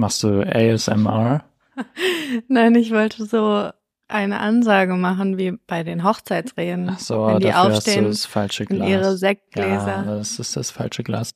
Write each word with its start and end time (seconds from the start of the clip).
Machst 0.00 0.22
du 0.22 0.40
ASMR? 0.40 1.44
Nein, 2.48 2.74
ich 2.74 2.90
wollte 2.90 3.26
so 3.26 3.70
eine 4.08 4.40
Ansage 4.40 4.94
machen 4.94 5.36
wie 5.36 5.58
bei 5.66 5.82
den 5.82 6.04
Hochzeitsreden. 6.04 6.88
Ach 6.88 6.98
so, 6.98 7.26
wenn 7.26 7.40
die 7.40 7.48
dafür 7.48 7.76
aufstehen 7.76 7.96
hast 7.96 8.04
du 8.04 8.08
das 8.08 8.24
falsche 8.24 8.64
Glas. 8.64 8.88
ihre 8.88 9.18
Sektgläser. 9.18 10.04
Ja, 10.06 10.16
das 10.16 10.38
ist 10.38 10.56
das 10.56 10.70
falsche 10.70 11.02
Glas. 11.02 11.32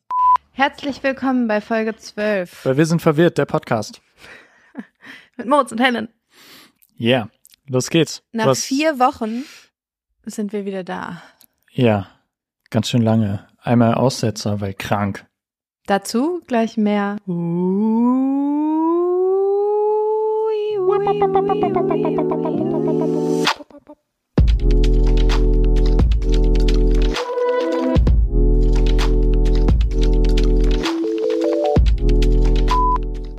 Herzlich 0.53 1.03
willkommen 1.03 1.47
bei 1.47 1.61
Folge 1.61 1.95
12 1.95 2.65
Weil 2.65 2.79
wir 2.79 2.87
sind 2.87 3.03
verwirrt, 3.03 3.37
der 3.37 3.45
Podcast. 3.45 4.01
mit 5.37 5.47
Moritz 5.47 5.71
und 5.71 5.83
Helen. 5.83 6.09
Yeah, 6.99 7.29
los 7.69 7.91
geht's. 7.91 8.23
Nach 8.33 8.47
Was- 8.47 8.65
vier 8.65 8.99
Wochen 8.99 9.45
sind 10.25 10.55
wir 10.55 10.65
wieder 10.65 10.85
da. 10.85 11.21
Ja, 11.71 12.09
ganz 12.71 12.89
schön 12.89 13.03
lange. 13.03 13.47
Einmal 13.61 13.93
Aussetzer, 13.93 14.63
weil 14.63 14.73
krank. 14.73 15.27
Dazu 15.87 16.41
gleich 16.47 16.79
mehr. 16.79 17.19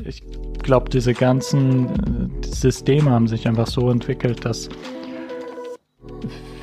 Ich 0.04 0.22
glaube, 0.62 0.90
diese 0.92 1.16
ganzen 1.16 1.88
äh, 2.44 2.46
Systeme 2.46 3.10
haben 3.10 3.28
sich 3.28 3.48
einfach 3.48 3.66
so 3.66 3.90
entwickelt, 3.90 4.46
dass 4.46 4.70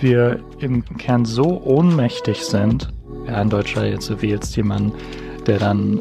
wir 0.01 0.39
im 0.61 0.85
Kern 0.97 1.25
so 1.25 1.61
ohnmächtig 1.65 2.45
sind. 2.45 2.93
Ja, 3.27 3.43
in 3.43 3.51
Deutschland 3.51 3.89
jetzt 3.89 4.23
wie 4.23 4.29
jetzt 4.29 4.55
jemand, 4.55 4.95
der 5.47 5.59
dann 5.59 6.01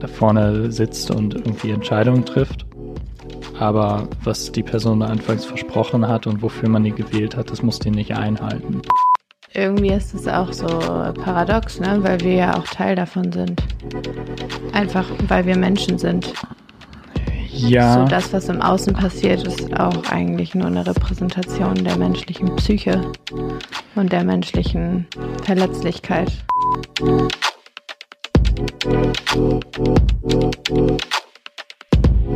da 0.00 0.08
vorne 0.08 0.72
sitzt 0.72 1.10
und 1.10 1.34
irgendwie 1.34 1.70
Entscheidungen 1.70 2.24
trifft. 2.24 2.66
Aber 3.58 4.08
was 4.24 4.50
die 4.50 4.62
Person 4.62 5.02
anfangs 5.02 5.44
versprochen 5.44 6.08
hat 6.08 6.26
und 6.26 6.42
wofür 6.42 6.68
man 6.68 6.82
die 6.82 6.90
gewählt 6.90 7.36
hat, 7.36 7.50
das 7.50 7.62
muss 7.62 7.78
die 7.78 7.90
nicht 7.90 8.16
einhalten. 8.16 8.82
Irgendwie 9.54 9.92
ist 9.92 10.14
es 10.14 10.26
auch 10.26 10.52
so 10.52 10.66
paradox, 10.66 11.78
ne? 11.78 11.98
weil 12.00 12.20
wir 12.20 12.34
ja 12.34 12.56
auch 12.56 12.64
Teil 12.64 12.96
davon 12.96 13.30
sind. 13.30 13.62
Einfach 14.72 15.06
weil 15.28 15.44
wir 15.46 15.56
Menschen 15.56 15.98
sind. 15.98 16.32
Ja, 17.52 17.94
So 17.94 18.04
das, 18.06 18.32
was 18.32 18.48
im 18.48 18.62
Außen 18.62 18.94
passiert, 18.94 19.46
ist 19.46 19.78
auch 19.78 20.10
eigentlich 20.10 20.54
nur 20.54 20.68
eine 20.68 20.86
Repräsentation 20.86 21.74
der 21.74 21.98
menschlichen 21.98 22.56
Psyche 22.56 23.12
und 23.94 24.10
der 24.10 24.24
menschlichen 24.24 25.06
Verletzlichkeit. 25.44 26.32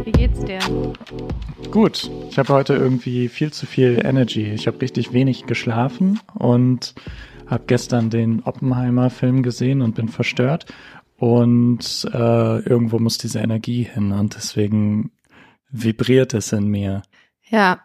Wie 0.05 0.13
geht's 0.13 0.45
dir? 0.45 0.59
Gut, 1.71 2.11
ich 2.31 2.39
habe 2.39 2.53
heute 2.53 2.75
irgendwie 2.75 3.29
viel 3.29 3.53
zu 3.53 3.67
viel 3.67 4.01
Energy. 4.05 4.53
Ich 4.53 4.67
habe 4.67 4.81
richtig 4.81 5.13
wenig 5.13 5.47
geschlafen 5.47 6.21
und 6.35 6.95
habe 7.47 7.65
gestern 7.67 8.11
den 8.11 8.43
Oppenheimer-Film 8.43 9.43
gesehen 9.43 9.83
und 9.83 9.95
bin 9.95 10.09
verstört. 10.09 10.67
Und 11.17 12.09
äh, 12.13 12.59
irgendwo 12.61 12.99
muss 12.99 13.19
diese 13.19 13.39
Energie 13.39 13.85
hin 13.85 14.13
und 14.13 14.35
deswegen 14.35 15.13
vibriert 15.71 16.35
es 16.35 16.53
in 16.53 16.69
mir. 16.69 17.03
Ja, 17.49 17.81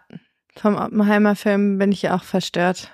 vom 0.56 0.76
Oppenheimer 0.76 1.36
Film 1.36 1.78
bin 1.78 1.92
ich 1.92 2.10
auch 2.10 2.24
verstört. 2.24 2.92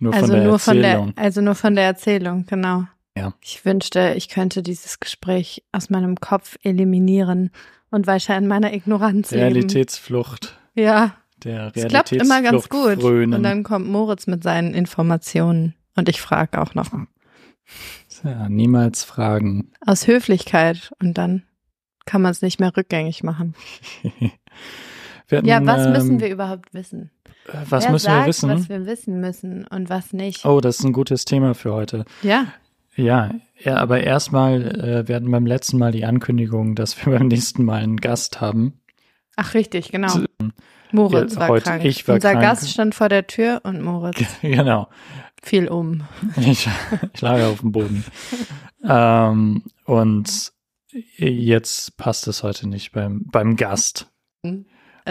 Nur 0.00 0.14
also 0.14 0.26
von 0.26 0.36
der 0.36 0.44
nur 0.44 0.58
von 0.58 0.76
der, 0.76 0.90
Erzählung. 0.90 1.12
also 1.16 1.40
nur 1.40 1.54
von 1.54 1.74
der 1.74 1.84
Erzählung, 1.84 2.46
genau. 2.46 2.84
Ja. 3.18 3.34
Ich 3.40 3.64
wünschte, 3.64 4.14
ich 4.16 4.28
könnte 4.28 4.62
dieses 4.62 5.00
Gespräch 5.00 5.64
aus 5.72 5.90
meinem 5.90 6.16
Kopf 6.16 6.56
eliminieren 6.62 7.50
und 7.90 8.06
weiter 8.06 8.36
in 8.36 8.46
meiner 8.46 8.72
Ignoranz 8.72 9.30
leben. 9.30 9.42
Realitätsflucht. 9.42 10.58
Ja, 10.74 11.14
Der 11.42 11.72
es 11.74 11.88
klappt 11.88 12.12
immer 12.12 12.42
ganz 12.42 12.70
Realitätsflucht 12.70 12.70
gut. 12.70 13.02
frönen. 13.02 13.34
Und 13.34 13.42
dann 13.42 13.62
kommt 13.62 13.88
Moritz 13.88 14.26
mit 14.26 14.42
seinen 14.42 14.74
Informationen 14.74 15.74
und 15.96 16.08
ich 16.08 16.20
frage 16.20 16.60
auch 16.60 16.74
noch 16.74 16.90
ja, 18.24 18.48
niemals 18.48 19.04
fragen. 19.04 19.72
aus 19.84 20.06
Höflichkeit 20.06 20.90
und 21.00 21.18
dann 21.18 21.42
kann 22.06 22.22
man 22.22 22.30
es 22.32 22.42
nicht 22.42 22.58
mehr 22.60 22.74
rückgängig 22.76 23.22
machen. 23.22 23.54
Hatten, 25.30 25.46
Ja, 25.46 25.64
was 25.66 25.86
ähm, 25.86 25.92
müssen 25.92 26.20
wir 26.20 26.30
überhaupt 26.30 26.72
wissen? 26.72 27.10
Was 27.68 27.84
Wer 27.84 27.92
müssen 27.92 28.04
sagt, 28.06 28.20
wir 28.22 28.28
wissen? 28.28 28.48
was 28.50 28.68
wir 28.68 28.86
wissen 28.86 29.20
müssen 29.20 29.66
und 29.66 29.90
was 29.90 30.12
nicht? 30.12 30.44
Oh, 30.44 30.60
das 30.60 30.78
ist 30.78 30.84
ein 30.84 30.92
gutes 30.92 31.24
Thema 31.24 31.54
für 31.54 31.72
heute. 31.72 32.04
Ja, 32.22 32.46
Ja, 32.98 33.30
ja 33.56 33.76
aber 33.76 34.02
erstmal, 34.02 34.62
äh, 34.62 35.08
wir 35.08 35.14
hatten 35.14 35.30
beim 35.30 35.46
letzten 35.46 35.78
Mal 35.78 35.92
die 35.92 36.04
Ankündigung, 36.04 36.74
dass 36.74 37.04
wir 37.04 37.12
beim 37.18 37.28
nächsten 37.28 37.64
Mal 37.64 37.82
einen 37.82 37.98
Gast 37.98 38.40
haben. 38.40 38.80
ach 39.36 39.54
richtig, 39.54 39.92
genau. 39.92 40.08
So, 40.08 40.24
Moritz 40.90 41.34
ja, 41.34 41.40
war 41.40 41.48
heute 41.48 41.64
krank. 41.64 41.84
ich 41.84 42.08
war 42.08 42.16
Unser 42.16 42.32
krank. 42.32 42.42
Gast 42.42 42.70
stand 42.70 42.94
vor 42.94 43.08
der 43.08 43.26
Tür 43.26 43.60
und 43.62 43.82
Moritz 43.82 44.24
genau. 44.42 44.88
fiel 45.40 45.68
um. 45.68 46.02
Ich, 46.36 46.68
ich 47.14 47.20
lag 47.20 47.40
auf 47.42 47.60
dem 47.60 47.70
Boden. 47.72 48.04
ähm, 48.82 49.62
und 49.84 50.52
jetzt 51.16 51.96
passt 51.98 52.26
es 52.26 52.42
heute 52.42 52.68
nicht 52.68 52.92
beim, 52.92 53.26
beim 53.30 53.54
Gast. 53.54 54.10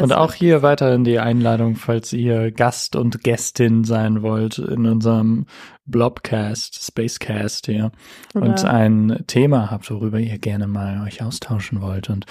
Und 0.01 0.13
auch 0.13 0.33
hier 0.33 0.61
weiterhin 0.61 1.03
die 1.03 1.19
Einladung, 1.19 1.75
falls 1.75 2.13
ihr 2.13 2.51
Gast 2.51 2.95
und 2.95 3.23
Gästin 3.23 3.83
sein 3.83 4.21
wollt 4.21 4.57
in 4.59 4.85
unserem 4.85 5.45
Blobcast, 5.85 6.83
Spacecast 6.85 7.65
hier 7.67 7.91
und 8.33 8.43
oder- 8.43 8.69
ein 8.73 9.23
Thema 9.27 9.71
habt, 9.71 9.89
worüber 9.91 10.19
ihr 10.19 10.37
gerne 10.39 10.67
mal 10.67 11.03
euch 11.05 11.21
austauschen 11.23 11.81
wollt 11.81 12.09
und 12.09 12.25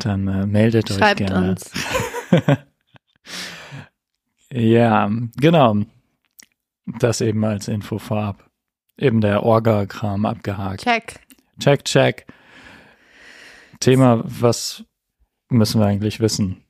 dann 0.00 0.26
äh, 0.28 0.46
meldet 0.46 0.90
euch 0.90 0.98
Schreibt 0.98 1.18
gerne. 1.20 1.50
uns. 1.50 1.70
Ja, 4.52 5.10
genau. 5.36 5.76
Das 7.00 7.20
eben 7.20 7.44
als 7.44 7.66
Info 7.68 7.98
vorab. 7.98 8.48
Eben 8.96 9.20
der 9.20 9.42
Orga-Kram 9.42 10.26
abgehakt. 10.26 10.82
Check. 10.82 11.20
Check, 11.58 11.84
check. 11.84 12.26
Thema, 13.80 14.22
was 14.24 14.84
müssen 15.48 15.80
wir 15.80 15.86
eigentlich 15.86 16.20
wissen? 16.20 16.63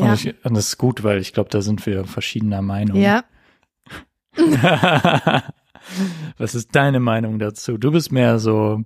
Ja. 0.00 0.12
Und, 0.12 0.24
ich, 0.24 0.44
und 0.44 0.56
das 0.56 0.68
ist 0.68 0.78
gut, 0.78 1.02
weil 1.04 1.20
ich 1.20 1.32
glaube, 1.32 1.50
da 1.50 1.62
sind 1.62 1.84
wir 1.86 2.04
verschiedener 2.04 2.62
Meinung. 2.62 2.96
Ja, 3.00 3.24
was 6.38 6.54
ist 6.54 6.74
deine 6.74 7.00
Meinung 7.00 7.38
dazu? 7.38 7.78
Du 7.78 7.90
bist 7.92 8.12
mehr 8.12 8.38
so 8.38 8.84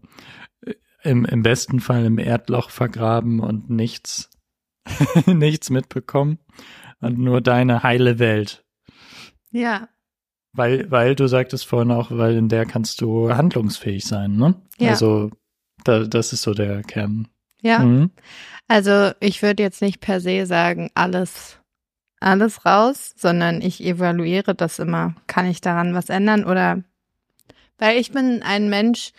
äh, 0.65 0.75
im, 1.03 1.25
im 1.25 1.43
besten 1.43 1.81
Fall 1.81 2.05
im 2.05 2.19
Erdloch 2.19 2.71
vergraben 2.71 3.41
und 3.41 3.71
nichts, 3.71 4.31
nichts 5.27 5.71
mitbekommen 5.71 6.39
und 7.01 7.19
nur 7.19 7.41
deine 7.41 7.83
heile 7.83 8.19
Welt. 8.19 8.65
ja, 9.51 9.89
Weil, 10.53 10.91
weil 10.91 11.15
du 11.15 11.27
sagtest 11.27 11.67
vorhin 11.67 11.91
auch, 11.91 12.11
weil 12.11 12.37
in 12.37 12.49
der 12.49 12.65
kannst 12.65 13.01
du 13.01 13.33
handlungsfähig 13.35 14.05
sein, 14.05 14.37
ne? 14.37 14.55
Ja. 14.79 14.91
Also, 14.91 15.31
da, 15.85 16.05
das 16.05 16.33
ist 16.33 16.43
so 16.43 16.55
der 16.55 16.83
Kern. 16.83 17.29
Ja. 17.65 17.79
Mhm. 17.81 18.11
Also 18.69 19.13
ich 19.21 19.43
würde 19.43 19.63
jetzt 19.63 19.83
nicht 19.83 20.01
per 20.01 20.21
se 20.21 20.47
sagen, 20.47 20.91
alles, 20.95 21.59
alles 22.21 22.65
raus, 22.65 23.15
sondern 23.17 23.61
ich 23.63 23.83
evaluiere 23.83 24.55
das 24.55 24.79
immer. 24.79 25.15
Kann 25.27 25.47
ich 25.47 25.61
daran 25.61 25.95
was 25.95 26.11
ändern 26.11 26.45
oder 26.45 26.83
weil 27.79 27.99
ich 27.99 28.13
bin 28.13 28.43
ein 28.43 28.69
Mensch, 28.69 29.13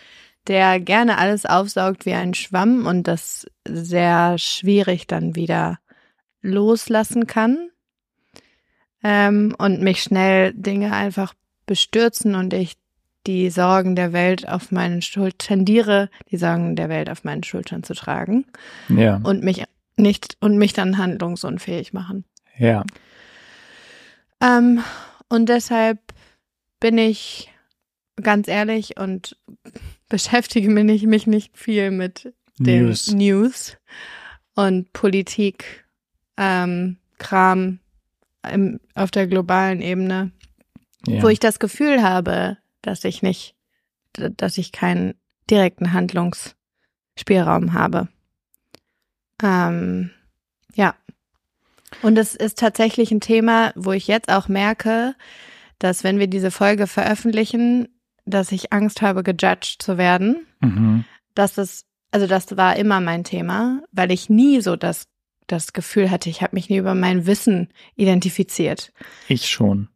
der 0.46 0.80
gerne 0.80 1.18
alles 1.18 1.44
aufsaugt 1.44 2.06
wie 2.06 2.14
ein 2.14 2.34
Schwamm 2.34 2.86
und 2.86 3.08
das 3.08 3.46
sehr 3.66 4.38
schwierig 4.38 5.06
dann 5.08 5.34
wieder 5.34 5.78
loslassen 6.40 7.26
kann 7.26 7.70
ähm, 9.02 9.56
und 9.58 9.82
mich 9.82 10.02
schnell 10.02 10.54
Dinge 10.54 10.92
einfach 10.92 11.34
bestürzen 11.66 12.36
und 12.36 12.54
ich 12.54 12.76
die 13.26 13.50
Sorgen 13.50 13.96
der 13.96 14.12
Welt 14.12 14.48
auf 14.48 14.70
meinen 14.72 15.02
Schultern 15.02 15.38
tendiere, 15.38 16.10
die 16.30 16.36
Sorgen 16.36 16.76
der 16.76 16.88
Welt 16.88 17.10
auf 17.10 17.24
meinen 17.24 17.42
Schultern 17.42 17.82
zu 17.82 17.94
tragen 17.94 18.44
Ja, 18.88 19.16
und 19.22 19.42
mich 19.42 19.64
nicht 19.96 20.36
und 20.40 20.56
mich 20.58 20.72
dann 20.72 20.98
handlungsunfähig 20.98 21.92
machen. 21.92 22.24
ja. 22.58 22.84
Ähm, 24.42 24.82
und 25.28 25.48
deshalb 25.48 25.98
bin 26.80 26.98
ich 26.98 27.50
ganz 28.22 28.48
ehrlich 28.48 28.98
und 28.98 29.36
beschäftige 30.08 30.68
mich 30.68 30.84
nicht, 30.84 31.06
mich 31.06 31.26
nicht 31.26 31.56
viel 31.56 31.90
mit 31.90 32.32
den 32.58 32.86
News. 32.86 33.06
News 33.12 33.76
und 34.54 34.92
Politik, 34.92 35.84
ähm, 36.36 36.98
Kram 37.18 37.80
im, 38.50 38.78
auf 38.94 39.10
der 39.10 39.26
globalen 39.26 39.80
Ebene, 39.80 40.32
Ja. 41.06 41.22
wo 41.22 41.28
ich 41.28 41.40
das 41.40 41.58
Gefühl 41.58 42.02
habe, 42.02 42.58
dass 42.82 43.04
ich 43.04 43.22
nicht, 43.22 43.54
dass 44.14 44.58
ich 44.58 44.72
keinen 44.72 45.14
direkten 45.50 45.92
Handlungsspielraum 45.92 47.72
habe. 47.72 48.08
Ähm, 49.42 50.10
ja. 50.74 50.94
Und 52.02 52.18
es 52.18 52.34
ist 52.34 52.58
tatsächlich 52.58 53.10
ein 53.10 53.20
Thema, 53.20 53.72
wo 53.76 53.92
ich 53.92 54.06
jetzt 54.06 54.30
auch 54.30 54.48
merke, 54.48 55.14
dass 55.78 56.04
wenn 56.04 56.18
wir 56.18 56.26
diese 56.26 56.50
Folge 56.50 56.86
veröffentlichen, 56.86 57.88
dass 58.24 58.50
ich 58.50 58.72
Angst 58.72 59.02
habe, 59.02 59.22
gejudged 59.22 59.76
zu 59.80 59.98
werden, 59.98 60.46
mhm. 60.60 61.04
dass 61.34 61.58
es 61.58 61.86
also 62.16 62.26
das 62.26 62.56
war 62.56 62.76
immer 62.76 63.00
mein 63.00 63.24
Thema, 63.24 63.82
weil 63.92 64.10
ich 64.10 64.30
nie 64.30 64.62
so 64.62 64.76
das, 64.76 65.06
das 65.46 65.74
Gefühl 65.74 66.10
hatte, 66.10 66.30
ich 66.30 66.40
habe 66.40 66.56
mich 66.56 66.70
nie 66.70 66.78
über 66.78 66.94
mein 66.94 67.26
Wissen 67.26 67.68
identifiziert. 67.94 68.92
Ich 69.28 69.48
schon. 69.48 69.88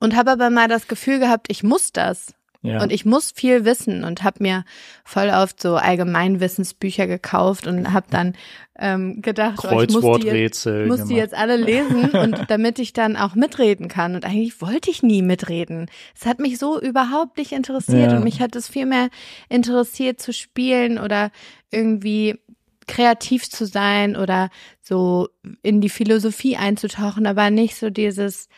Und 0.00 0.16
habe 0.16 0.32
aber 0.32 0.50
mal 0.50 0.66
das 0.68 0.88
Gefühl 0.88 1.20
gehabt, 1.20 1.46
ich 1.50 1.62
muss 1.62 1.92
das. 1.92 2.34
Ja. 2.62 2.82
Und 2.82 2.92
ich 2.92 3.06
muss 3.06 3.32
viel 3.34 3.64
wissen 3.64 4.04
und 4.04 4.22
habe 4.22 4.42
mir 4.42 4.64
voll 5.02 5.30
oft 5.30 5.62
so 5.62 5.76
Allgemeinwissensbücher 5.76 7.06
gekauft 7.06 7.66
und 7.66 7.94
habe 7.94 8.06
dann 8.10 8.34
ähm, 8.78 9.22
gedacht, 9.22 9.60
oh, 9.64 9.80
ich 9.80 9.90
muss 9.90 10.02
die, 10.20 10.26
jetzt, 10.26 10.64
Kreuzworträtsel 10.64 10.86
muss 10.86 10.98
die 10.98 11.14
gemacht. 11.14 11.16
jetzt 11.16 11.34
alle 11.34 11.56
lesen 11.56 12.10
und 12.12 12.50
damit 12.50 12.78
ich 12.78 12.92
dann 12.92 13.16
auch 13.16 13.34
mitreden 13.34 13.88
kann. 13.88 14.14
Und 14.14 14.26
eigentlich 14.26 14.60
wollte 14.60 14.90
ich 14.90 15.02
nie 15.02 15.22
mitreden. 15.22 15.90
Es 16.14 16.26
hat 16.26 16.38
mich 16.38 16.58
so 16.58 16.78
überhaupt 16.78 17.38
nicht 17.38 17.52
interessiert 17.52 18.12
Ja. 18.12 18.18
und 18.18 18.24
mich 18.24 18.42
hat 18.42 18.54
es 18.54 18.68
viel 18.68 18.84
mehr 18.86 19.08
interessiert 19.48 20.20
zu 20.20 20.34
spielen 20.34 20.98
oder 20.98 21.30
irgendwie 21.70 22.38
kreativ 22.86 23.48
zu 23.48 23.64
sein 23.64 24.16
oder 24.16 24.50
so 24.82 25.28
in 25.62 25.80
die 25.80 25.88
Philosophie 25.88 26.56
einzutauchen, 26.58 27.26
aber 27.26 27.50
nicht 27.50 27.76
so 27.76 27.88
dieses 27.88 28.48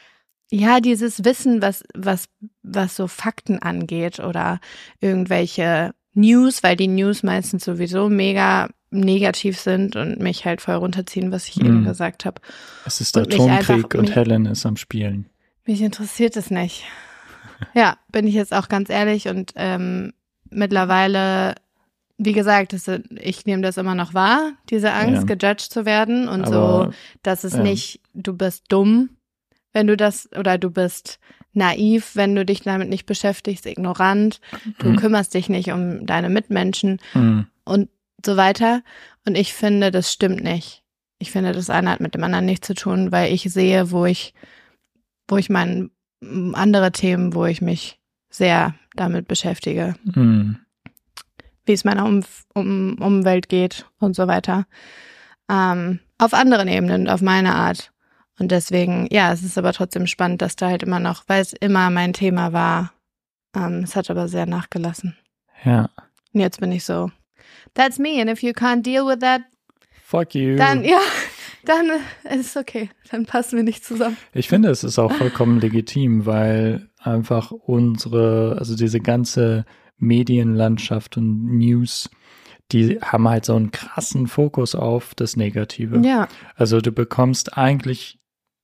ja, 0.52 0.80
dieses 0.80 1.24
Wissen, 1.24 1.62
was, 1.62 1.82
was, 1.94 2.26
was 2.62 2.94
so 2.94 3.06
Fakten 3.06 3.58
angeht 3.60 4.20
oder 4.20 4.60
irgendwelche 5.00 5.94
News, 6.14 6.62
weil 6.62 6.76
die 6.76 6.88
News 6.88 7.22
meistens 7.22 7.64
sowieso 7.64 8.08
mega 8.10 8.68
negativ 8.90 9.58
sind 9.58 9.96
und 9.96 10.20
mich 10.20 10.44
halt 10.44 10.60
voll 10.60 10.74
runterziehen, 10.74 11.32
was 11.32 11.48
ich 11.48 11.56
Mhm. 11.56 11.66
eben 11.66 11.84
gesagt 11.84 12.26
habe. 12.26 12.40
Es 12.84 13.00
ist 13.00 13.16
der 13.16 13.22
Atomkrieg 13.22 13.94
und 13.94 14.02
mich- 14.08 14.14
Helen 14.14 14.44
ist 14.46 14.66
am 14.66 14.76
Spielen. 14.76 15.26
Mich 15.64 15.80
interessiert 15.80 16.36
es 16.36 16.50
nicht. 16.50 16.84
Ja, 17.74 17.96
bin 18.10 18.26
ich 18.26 18.34
jetzt 18.34 18.52
auch 18.52 18.68
ganz 18.68 18.90
ehrlich 18.90 19.28
und 19.28 19.52
ähm, 19.56 20.12
mittlerweile, 20.50 21.54
wie 22.18 22.32
gesagt, 22.32 22.72
das, 22.72 22.88
ich 23.20 23.46
nehme 23.46 23.62
das 23.62 23.76
immer 23.78 23.94
noch 23.94 24.14
wahr, 24.14 24.52
diese 24.70 24.92
Angst, 24.92 25.28
Ja. 25.28 25.34
gejudged 25.34 25.60
zu 25.72 25.84
werden 25.86 26.28
und 26.28 26.46
so, 26.46 26.52
Aber 26.54 26.92
dass 27.22 27.44
es 27.44 27.54
ja. 27.54 27.62
nicht, 27.62 28.00
du 28.14 28.32
bist 28.36 28.64
dumm, 28.68 29.10
wenn 29.72 29.86
du 29.86 29.96
das, 29.96 30.28
oder 30.36 30.58
du 30.58 30.70
bist 30.70 31.18
naiv, 31.52 32.16
wenn 32.16 32.34
du 32.34 32.44
dich 32.44 32.62
damit 32.62 32.88
nicht 32.88 33.06
beschäftigst, 33.06 33.66
ignorant, 33.66 34.40
du 34.78 34.90
Mhm. 34.90 34.96
kümmerst 34.96 35.34
dich 35.34 35.48
nicht 35.48 35.70
um 35.70 36.06
deine 36.06 36.30
Mitmenschen 36.30 36.98
hm, 37.12 37.46
und 37.64 37.90
so 38.24 38.36
weiter. 38.36 38.82
Und 39.26 39.36
ich 39.36 39.52
finde, 39.52 39.90
das 39.90 40.12
stimmt 40.12 40.42
nicht. 40.42 40.82
Ich 41.18 41.30
finde, 41.30 41.52
das 41.52 41.70
eine 41.70 41.90
hat 41.90 42.00
mit 42.00 42.14
dem 42.14 42.24
anderen 42.24 42.46
nichts 42.46 42.66
zu 42.66 42.74
tun, 42.74 43.12
weil 43.12 43.32
ich 43.32 43.42
sehe, 43.52 43.90
wo 43.90 44.06
ich, 44.06 44.34
wo 45.28 45.36
ich 45.36 45.50
mein, 45.50 45.90
andere 46.54 46.92
Themen, 46.92 47.34
wo 47.34 47.44
ich 47.46 47.60
mich 47.60 47.98
sehr 48.30 48.74
damit 48.94 49.26
beschäftige, 49.28 49.94
hm, 50.14 50.56
wie 51.66 51.72
es 51.72 51.84
meiner 51.84 52.04
um, 52.06 52.24
um, 52.54 52.94
Umwelt 53.00 53.48
geht 53.48 53.86
und 53.98 54.14
so 54.16 54.26
weiter. 54.26 54.66
Ähm, 55.50 56.00
auf 56.18 56.32
anderen 56.34 56.68
Ebenen, 56.68 57.08
auf 57.08 57.20
meine 57.22 57.54
Art. 57.54 57.91
Und 58.42 58.50
deswegen, 58.50 59.06
ja, 59.12 59.32
es 59.32 59.44
ist 59.44 59.56
aber 59.56 59.72
trotzdem 59.72 60.08
spannend, 60.08 60.42
dass 60.42 60.56
da 60.56 60.68
halt 60.68 60.82
immer 60.82 60.98
noch, 60.98 61.22
weil 61.28 61.40
es 61.40 61.52
immer 61.52 61.90
mein 61.90 62.12
Thema 62.12 62.52
war. 62.52 62.92
Ähm, 63.54 63.82
es 63.84 63.94
hat 63.94 64.10
aber 64.10 64.26
sehr 64.26 64.46
nachgelassen. 64.46 65.16
ja. 65.64 65.88
Und 66.34 66.40
jetzt 66.40 66.58
bin 66.60 66.72
ich 66.72 66.84
so, 66.84 67.10
that's 67.74 67.98
me. 67.98 68.20
And 68.20 68.28
if 68.30 68.42
you 68.42 68.50
can't 68.50 68.82
deal 68.82 69.06
with 69.06 69.18
that, 69.20 69.42
Fuck 70.02 70.34
you. 70.34 70.56
dann, 70.56 70.82
ja, 70.82 70.98
dann 71.66 71.88
ist 72.36 72.56
okay. 72.56 72.90
Dann 73.10 73.26
passen 73.26 73.56
wir 73.56 73.62
nicht 73.62 73.84
zusammen. 73.84 74.16
Ich 74.32 74.48
finde, 74.48 74.70
es 74.70 74.82
ist 74.82 74.98
auch 74.98 75.12
vollkommen 75.12 75.60
legitim, 75.60 76.26
weil 76.26 76.88
einfach 76.98 77.52
unsere, 77.52 78.56
also 78.58 78.74
diese 78.74 78.98
ganze 79.00 79.64
Medienlandschaft 79.98 81.16
und 81.16 81.58
News, 81.58 82.10
die 82.72 82.98
haben 83.02 83.28
halt 83.28 83.44
so 83.44 83.54
einen 83.54 83.70
krassen 83.70 84.26
Fokus 84.26 84.74
auf 84.74 85.14
das 85.14 85.36
Negative. 85.36 86.00
Ja, 86.04 86.28
Also 86.56 86.80
du 86.80 86.90
bekommst 86.92 87.56
eigentlich 87.58 88.18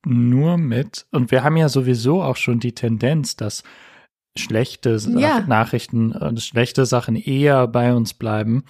nur 0.07 0.57
mit, 0.57 1.07
und 1.13 1.31
wir 1.31 1.43
haben 1.45 1.57
ja 1.57 1.69
sowieso 1.69 2.23
auch 2.23 2.37
schon 2.37 2.61
die 2.61 2.75
Tendenz, 2.75 3.37
dass 3.37 3.63
schlechte 4.37 4.97
Ja. 5.17 5.41
Nachrichten, 5.41 6.13
äh, 6.13 6.37
schlechte 6.41 6.87
Sachen 6.87 7.17
eher 7.17 7.67
bei 7.67 7.93
uns 7.95 8.15
bleiben 8.15 8.65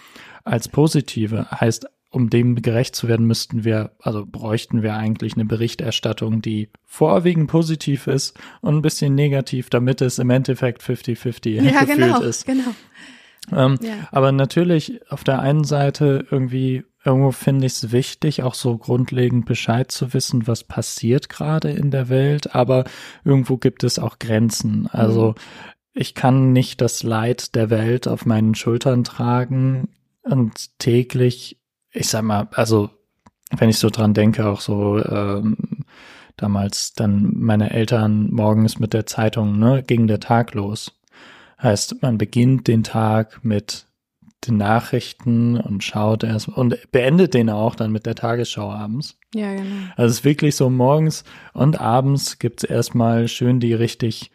als 0.45 0.69
positive. 0.69 1.51
Heißt, 1.51 1.87
um 2.11 2.31
dem 2.31 2.63
gerecht 2.63 2.97
zu 2.97 3.07
werden, 3.07 3.27
müssten 3.27 3.65
wir, 3.65 3.93
also 4.01 4.25
bräuchten 4.25 4.83
wir 4.83 4.95
eigentlich 4.95 5.35
eine 5.35 5.45
Berichterstattung, 5.45 6.41
die 6.41 6.71
vorwiegend 6.87 7.51
positiv 7.51 8.07
ist 8.07 8.39
und 8.63 8.77
ein 8.77 8.83
bisschen 8.83 9.15
negativ, 9.15 9.69
damit 9.69 10.01
es 10.01 10.19
im 10.19 10.31
Endeffekt 10.31 10.83
50-50 10.83 11.51
ja, 11.61 11.81
gefühlt 11.85 11.99
genau, 11.99 12.21
ist. 12.23 12.47
genau. 12.47 12.75
Ähm, 13.53 13.79
Ja. 13.83 14.09
aber 14.11 14.33
natürlich 14.33 15.01
auf 15.11 15.23
der 15.23 15.41
einen 15.41 15.65
Seite 15.65 16.27
irgendwie, 16.31 16.85
irgendwo 17.09 17.33
finde 17.33 17.67
ich 17.67 17.73
es 17.73 17.93
wichtig, 17.93 18.43
auch 18.43 18.55
so 18.55 18.77
grundlegend 18.77 19.47
Bescheid 19.47 19.91
zu 19.91 20.13
wissen, 20.13 20.47
was 20.47 20.65
passiert 20.65 21.29
gerade 21.29 21.71
in 21.71 21.91
der 21.91 22.09
Welt, 22.09 22.55
aber 22.55 22.85
irgendwo 23.25 23.57
gibt 23.57 23.83
es 23.83 23.99
auch 23.99 24.19
Grenzen. 24.19 24.87
Also 24.89 25.35
ich 25.95 26.15
kann 26.15 26.53
nicht 26.53 26.81
das 26.81 27.03
Leid 27.03 27.55
der 27.55 27.71
Welt 27.71 28.07
auf 28.07 28.27
meinen 28.27 28.55
Schultern 28.55 29.05
tragen 29.05 29.89
und 30.23 30.79
täglich, 30.79 31.59
ich 31.93 32.09
sag 32.09 32.23
mal, 32.23 32.49
also 32.53 32.91
wenn 33.57 33.71
ich 33.71 33.79
so 33.79 33.89
dran 33.89 34.15
denke, 34.15 34.47
auch 34.47 34.61
so 34.61 35.03
ähm, 35.03 35.57
damals 36.37 36.93
dann 36.93 37.33
meine 37.35 37.71
Eltern 37.71 38.31
morgens 38.31 38.79
mit 38.79 38.93
der 38.93 39.07
Zeitung, 39.07 39.59
ne, 39.59 39.83
ging 39.83 40.07
der 40.07 40.21
Tag 40.21 40.55
los. 40.55 41.01
Heißt, 41.61 42.03
man 42.03 42.19
beginnt 42.19 42.69
den 42.69 42.85
Tag 42.85 43.45
mit 43.45 43.88
den 44.47 44.57
Nachrichten 44.57 45.59
und 45.59 45.83
schaut 45.83 46.23
erst 46.23 46.49
und 46.49 46.79
beendet 46.93 47.35
den 47.35 47.51
auch 47.51 47.75
dann 47.75 47.91
mit 47.91 48.07
der 48.07 48.15
Tagesschau 48.15 48.71
abends. 48.71 49.19
Ja, 49.35 49.55
genau. 49.55 49.93
Also 49.97 50.11
es 50.11 50.19
ist 50.19 50.25
wirklich 50.25 50.57
so 50.57 50.71
morgens 50.71 51.25
und 51.53 51.81
abends 51.81 52.39
gibt's 52.39 52.65
erstmal 52.65 53.29
schön 53.29 53.61
die 53.61 53.75
richtig 53.75 54.31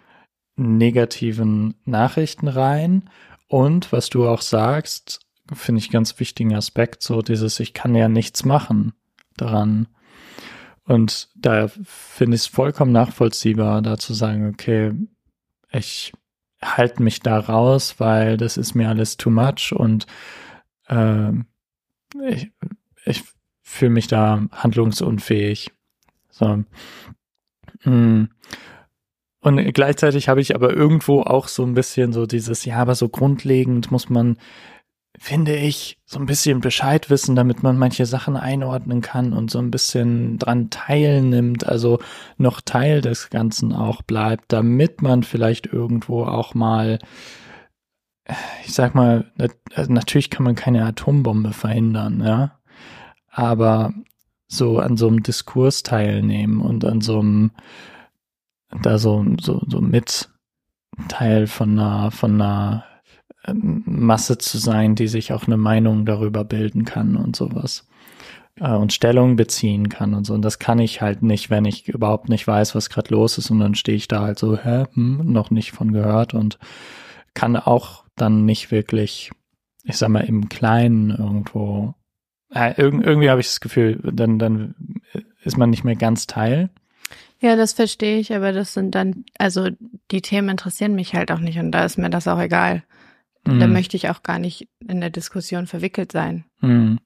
negativen 0.56 1.76
Nachrichten 1.86 2.48
rein. 2.48 3.10
Und 3.48 3.92
was 3.92 4.10
du 4.10 4.28
auch 4.28 4.42
sagst, 4.42 5.22
finde 5.52 5.80
ich 5.80 5.90
ganz 5.90 6.20
wichtigen 6.20 6.56
Aspekt, 6.56 7.02
so 7.02 7.22
dieses, 7.22 7.60
ich 7.60 7.74
kann 7.74 7.96
ja 7.96 8.08
nichts 8.10 8.46
machen 8.46 8.94
daran. 9.38 9.88
Und 10.86 11.30
da 11.36 11.70
finde 11.86 12.36
ich 12.36 12.42
es 12.42 12.48
vollkommen 12.48 12.92
nachvollziehbar, 12.92 13.82
da 13.82 13.98
zu 13.98 14.14
sagen, 14.14 14.50
okay, 14.50 14.94
ich 15.72 16.14
halte 16.64 17.04
mich 17.04 17.22
da 17.22 17.40
raus, 17.40 17.96
weil 18.00 18.38
das 18.38 18.58
ist 18.58 18.74
mir 18.74 18.90
alles 18.90 19.18
too 19.18 19.30
much 19.30 19.74
und 19.76 20.06
ähm, 20.90 21.46
ich, 22.28 22.52
ich 23.06 23.24
fühle 23.62 23.92
mich 23.92 24.08
da 24.08 24.46
handlungsunfähig. 24.52 25.72
So. 26.30 26.64
Mm. 27.84 28.26
Und 29.40 29.74
gleichzeitig 29.74 30.30
habe 30.30 30.40
ich 30.40 30.56
aber 30.56 30.74
irgendwo 30.74 31.22
auch 31.22 31.50
so 31.50 31.64
ein 31.64 31.74
bisschen 31.74 32.14
so 32.14 32.26
dieses, 32.26 32.64
ja, 32.64 32.78
aber 32.78 32.96
so 32.96 33.10
grundlegend 33.10 33.92
muss 33.92 34.10
man, 34.10 34.38
finde 35.24 35.56
ich, 35.56 35.98
so 36.06 36.20
ein 36.20 36.26
bisschen 36.26 36.60
Bescheid 36.60 37.10
wissen, 37.10 37.34
damit 37.38 37.64
man 37.64 37.78
manche 37.78 38.06
Sachen 38.06 38.36
einordnen 38.36 39.00
kann 39.00 39.32
und 39.32 39.50
so 39.50 39.60
ein 39.60 39.72
bisschen 39.72 40.38
dran 40.38 40.70
teilnimmt, 40.70 41.66
also 41.66 42.00
noch 42.38 42.60
Teil 42.60 43.00
des 43.00 43.30
Ganzen 43.30 43.72
auch 43.72 44.02
bleibt, 44.02 44.52
damit 44.52 45.02
man 45.02 45.24
vielleicht 45.24 45.66
irgendwo 45.66 46.26
auch 46.26 46.56
mal, 46.56 47.00
ich 48.66 48.74
sag 48.74 48.96
mal, 48.96 49.32
also 49.74 49.94
natürlich 49.94 50.30
kann 50.30 50.44
man 50.44 50.56
keine 50.56 50.86
Atombombe 50.86 51.54
verhindern, 51.54 52.22
ja, 52.22 52.60
aber 53.32 53.94
so 54.50 54.80
an 54.80 54.98
so 54.98 55.08
einem 55.08 55.24
Diskurs 55.24 55.84
teilnehmen 55.84 56.60
und 56.60 56.84
an 56.84 57.00
so 57.00 57.22
einem, 57.22 57.52
da 58.82 58.98
so, 58.98 59.26
so, 59.40 59.62
so 59.70 59.80
mit 59.80 60.30
Teil 61.08 61.48
von 61.48 61.80
einer, 61.80 62.12
von 62.12 62.42
einer 62.42 62.84
Masse 63.52 64.38
zu 64.38 64.58
sein, 64.58 64.96
die 64.96 65.08
sich 65.08 65.34
auch 65.34 65.48
eine 65.48 65.58
Meinung 65.58 66.06
darüber 66.06 66.46
bilden 66.46 66.86
kann 66.86 67.16
und 67.16 67.36
sowas. 67.36 67.86
Äh, 68.60 68.72
und 68.74 68.94
Stellung 68.94 69.36
beziehen 69.36 69.90
kann 69.90 70.14
und 70.14 70.26
so. 70.26 70.34
Und 70.34 70.44
das 70.44 70.60
kann 70.60 70.80
ich 70.80 71.02
halt 71.02 71.24
nicht, 71.24 71.50
wenn 71.50 71.66
ich 71.66 71.90
überhaupt 71.90 72.30
nicht 72.30 72.48
weiß, 72.48 72.76
was 72.76 72.90
gerade 72.90 73.14
los 73.14 73.38
ist. 73.38 73.50
Und 73.50 73.60
dann 73.60 73.76
stehe 73.76 73.98
ich 73.98 74.08
da 74.08 74.22
halt 74.22 74.40
so, 74.40 74.58
hä, 74.58 74.86
hm, 74.94 75.32
noch 75.32 75.52
nicht 75.52 75.72
von 75.72 75.92
gehört 75.92 76.34
und 76.34 76.60
kann 77.34 77.56
auch 77.56 78.04
dann 78.16 78.46
nicht 78.46 78.72
wirklich, 78.72 79.32
ich 79.84 79.98
sag 79.98 80.10
mal, 80.10 80.22
im 80.22 80.50
Kleinen 80.50 81.10
irgendwo, 81.10 81.96
äh, 82.54 82.80
irg 82.80 83.04
irgendwie 83.04 83.30
habe 83.30 83.42
ich 83.42 83.48
das 83.48 83.60
Gefühl, 83.60 84.00
dann, 84.04 84.38
dann 84.38 84.76
ist 85.44 85.58
man 85.58 85.72
nicht 85.72 85.84
mehr 85.84 85.96
ganz 85.96 86.28
Teil. 86.28 86.70
Ja, 87.40 87.56
das 87.56 87.74
verstehe 87.74 88.20
ich, 88.20 88.34
aber 88.34 88.54
das 88.54 88.74
sind 88.74 88.96
dann, 88.96 89.26
also 89.38 89.70
die 90.12 90.22
Themen 90.22 90.50
interessieren 90.50 90.96
mich 90.96 91.14
halt 91.14 91.32
auch 91.32 91.40
nicht 91.40 91.58
und 91.58 91.72
da 91.72 91.84
ist 91.84 91.98
mir 91.98 92.10
das 92.10 92.28
auch 92.28 92.40
egal. 92.40 92.84
Da 93.46 93.68
Mhm. 93.68 93.74
möchte 93.74 93.98
ich 93.98 94.10
auch 94.10 94.24
gar 94.24 94.40
nicht 94.40 94.68
in 94.88 95.02
der 95.02 95.10
Diskussion 95.10 95.68
verwickelt 95.68 96.12
sein. 96.12 96.46
Mhm. 96.62 97.00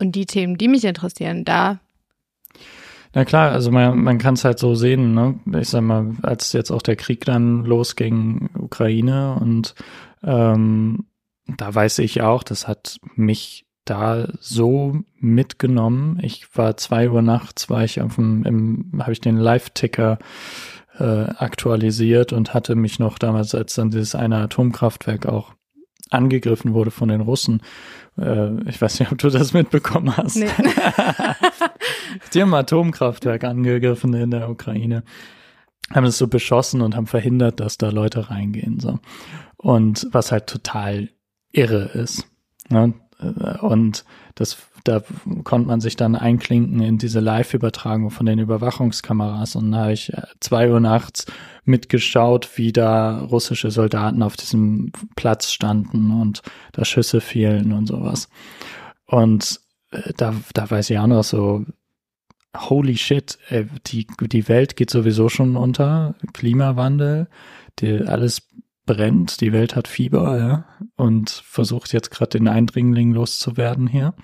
Und 0.00 0.12
die 0.16 0.26
Themen, 0.26 0.58
die 0.58 0.68
mich 0.68 0.84
interessieren, 0.84 1.44
da, 1.44 1.78
Na 3.16 3.24
klar, 3.24 3.52
also 3.52 3.70
man, 3.70 4.02
man 4.02 4.18
kann 4.18 4.34
es 4.34 4.44
halt 4.44 4.58
so 4.58 4.74
sehen, 4.74 5.14
ne? 5.14 5.38
Ich 5.60 5.68
sag 5.68 5.82
mal, 5.82 6.16
als 6.22 6.52
jetzt 6.52 6.72
auch 6.72 6.82
der 6.82 6.96
Krieg 6.96 7.24
dann 7.24 7.64
losging, 7.64 8.50
Ukraine 8.58 9.36
und 9.40 9.76
ähm, 10.24 11.06
da 11.46 11.72
weiß 11.72 12.00
ich 12.00 12.22
auch, 12.22 12.42
das 12.42 12.66
hat 12.66 12.98
mich 13.14 13.66
da 13.84 14.26
so 14.40 14.96
mitgenommen. 15.20 16.18
Ich 16.22 16.56
war 16.56 16.76
zwei 16.76 17.08
Uhr 17.08 17.22
nachts, 17.22 17.70
war 17.70 17.84
ich 17.84 18.00
auf 18.00 18.16
dem, 18.16 18.42
im, 18.44 18.90
habe 18.98 19.12
ich 19.12 19.20
den 19.20 19.36
Live-Ticker 19.36 20.18
äh, 20.98 21.04
aktualisiert 21.04 22.32
und 22.32 22.54
hatte 22.54 22.74
mich 22.74 22.98
noch 22.98 23.18
damals, 23.18 23.54
als 23.54 23.74
dann 23.74 23.90
dieses 23.90 24.14
eine 24.14 24.36
Atomkraftwerk 24.36 25.26
auch 25.26 25.52
angegriffen 26.10 26.74
wurde 26.74 26.90
von 26.90 27.08
den 27.08 27.20
Russen. 27.20 27.62
Äh, 28.18 28.68
ich 28.68 28.80
weiß 28.80 29.00
nicht, 29.00 29.12
ob 29.12 29.18
du 29.18 29.30
das 29.30 29.52
mitbekommen 29.52 30.16
hast. 30.16 30.36
Nee. 30.36 30.48
Die 32.32 32.42
haben 32.42 32.54
Atomkraftwerk 32.54 33.44
angegriffen 33.44 34.14
in 34.14 34.30
der 34.30 34.48
Ukraine 34.48 35.02
haben 35.92 36.06
es 36.06 36.18
so 36.18 36.28
beschossen 36.28 36.80
und 36.80 36.96
haben 36.96 37.06
verhindert, 37.06 37.60
dass 37.60 37.78
da 37.78 37.90
Leute 37.90 38.30
reingehen. 38.30 38.80
So. 38.80 38.98
Und 39.56 40.06
was 40.12 40.32
halt 40.32 40.46
total 40.46 41.10
irre 41.52 41.84
ist. 41.84 42.26
Ne? 42.68 42.94
Und 43.60 44.04
das, 44.34 44.58
da 44.84 45.02
konnte 45.44 45.66
man 45.66 45.80
sich 45.80 45.96
dann 45.96 46.14
einklinken 46.14 46.80
in 46.80 46.98
diese 46.98 47.20
Live-Übertragung 47.20 48.10
von 48.10 48.26
den 48.26 48.38
Überwachungskameras. 48.38 49.56
Und 49.56 49.72
da 49.72 49.78
habe 49.78 49.92
ich 49.92 50.12
äh, 50.12 50.22
zwei 50.40 50.70
Uhr 50.70 50.80
nachts 50.80 51.26
mitgeschaut, 51.64 52.50
wie 52.56 52.72
da 52.72 53.20
russische 53.20 53.70
Soldaten 53.70 54.22
auf 54.22 54.36
diesem 54.36 54.92
Platz 55.16 55.52
standen 55.52 56.10
und 56.20 56.42
da 56.72 56.84
Schüsse 56.84 57.22
fielen 57.22 57.72
und 57.72 57.86
sowas. 57.86 58.28
Und 59.06 59.60
äh, 59.90 60.12
da, 60.16 60.34
da 60.52 60.70
weiß 60.70 60.90
ich 60.90 60.98
auch 60.98 61.06
noch 61.06 61.24
so, 61.24 61.64
holy 62.56 62.96
shit, 62.96 63.38
ey, 63.48 63.66
die, 63.86 64.06
die 64.20 64.48
Welt 64.48 64.76
geht 64.76 64.90
sowieso 64.90 65.28
schon 65.28 65.56
unter, 65.56 66.14
Klimawandel, 66.34 67.28
die, 67.78 68.02
alles 68.02 68.50
brennt, 68.86 69.40
die 69.40 69.52
Welt 69.52 69.76
hat 69.76 69.88
Fieber, 69.88 70.38
ja, 70.38 70.64
und 70.96 71.30
versucht 71.30 71.92
jetzt 71.92 72.10
gerade 72.10 72.38
den 72.38 72.48
Eindringling 72.48 73.12
loszuwerden 73.12 73.86
hier. 73.86 74.14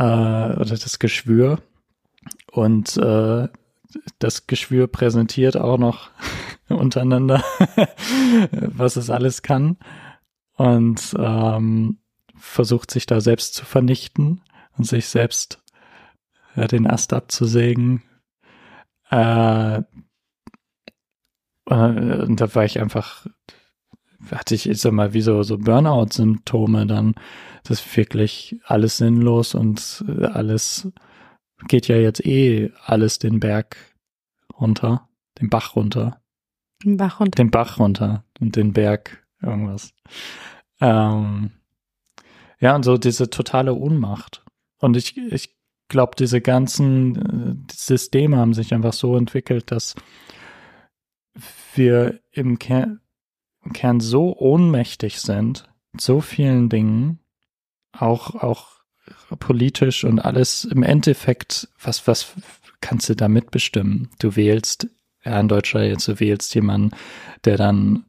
Äh, 0.00 0.02
oder 0.02 0.64
das 0.64 0.98
Geschwür. 0.98 1.60
Und 2.50 2.96
äh, 2.96 3.48
das 4.18 4.46
Geschwür 4.46 4.86
präsentiert 4.86 5.58
auch 5.58 5.76
noch 5.76 6.10
untereinander, 6.68 7.44
was 8.50 8.96
es 8.96 9.10
alles 9.10 9.42
kann. 9.42 9.76
Und 10.56 11.14
ähm, 11.18 11.98
versucht 12.34 12.90
sich 12.90 13.04
da 13.04 13.20
selbst 13.20 13.54
zu 13.54 13.66
vernichten 13.66 14.40
und 14.78 14.84
sich 14.84 15.06
selbst 15.06 15.62
ja, 16.56 16.66
den 16.66 16.86
Ast 16.86 17.12
abzusägen. 17.12 18.02
Äh, 19.10 19.82
äh, 21.66 21.74
und 21.74 22.40
da 22.40 22.54
war 22.54 22.64
ich 22.64 22.80
einfach, 22.80 23.26
hatte 24.30 24.54
ich, 24.54 24.66
ich 24.66 24.80
sag 24.80 24.92
mal, 24.92 25.12
wie 25.12 25.20
so, 25.22 25.42
so 25.42 25.58
Burnout-Symptome 25.58 26.86
dann. 26.86 27.14
Das 27.64 27.80
ist 27.80 27.96
wirklich 27.96 28.58
alles 28.64 28.96
sinnlos 28.98 29.54
und 29.54 30.04
alles 30.22 30.88
geht 31.68 31.88
ja 31.88 31.96
jetzt 31.96 32.24
eh 32.24 32.72
alles 32.84 33.18
den 33.18 33.40
Berg 33.40 33.76
runter, 34.58 35.08
den 35.40 35.50
Bach 35.50 35.76
runter. 35.76 36.22
Den 36.84 36.96
Bach 36.96 37.20
runter. 37.20 37.36
Den 37.36 37.50
Bach 37.50 37.78
runter 37.78 38.24
und 38.40 38.56
den 38.56 38.72
Berg, 38.72 39.26
irgendwas. 39.42 39.92
Ähm, 40.80 41.50
ja, 42.58 42.74
und 42.74 42.84
so 42.84 42.96
diese 42.96 43.30
totale 43.30 43.74
Ohnmacht. 43.74 44.44
Und 44.78 44.96
ich, 44.96 45.16
ich 45.16 45.56
glaube, 45.88 46.12
diese 46.18 46.40
ganzen 46.40 47.66
äh, 47.68 47.72
Systeme 47.72 48.36
haben 48.38 48.54
sich 48.54 48.72
einfach 48.72 48.94
so 48.94 49.16
entwickelt, 49.16 49.70
dass 49.70 49.94
wir 51.74 52.20
im 52.32 52.58
Kern, 52.58 53.00
im 53.64 53.72
Kern 53.72 54.00
so 54.00 54.36
ohnmächtig 54.36 55.20
sind, 55.20 55.68
so 55.98 56.20
vielen 56.20 56.68
Dingen, 56.68 57.20
auch, 57.92 58.34
auch 58.34 58.68
politisch 59.38 60.04
und 60.04 60.20
alles 60.20 60.64
im 60.64 60.82
Endeffekt, 60.82 61.68
was, 61.82 62.06
was 62.06 62.34
kannst 62.80 63.08
du 63.08 63.16
da 63.16 63.28
mitbestimmen? 63.28 64.10
Du 64.18 64.36
wählst, 64.36 64.88
ja, 65.24 65.38
in 65.40 65.48
Deutschland 65.48 65.86
jetzt, 65.86 66.08
du 66.08 66.20
wählst 66.20 66.54
jemanden, 66.54 66.90
der 67.44 67.56
dann 67.56 68.04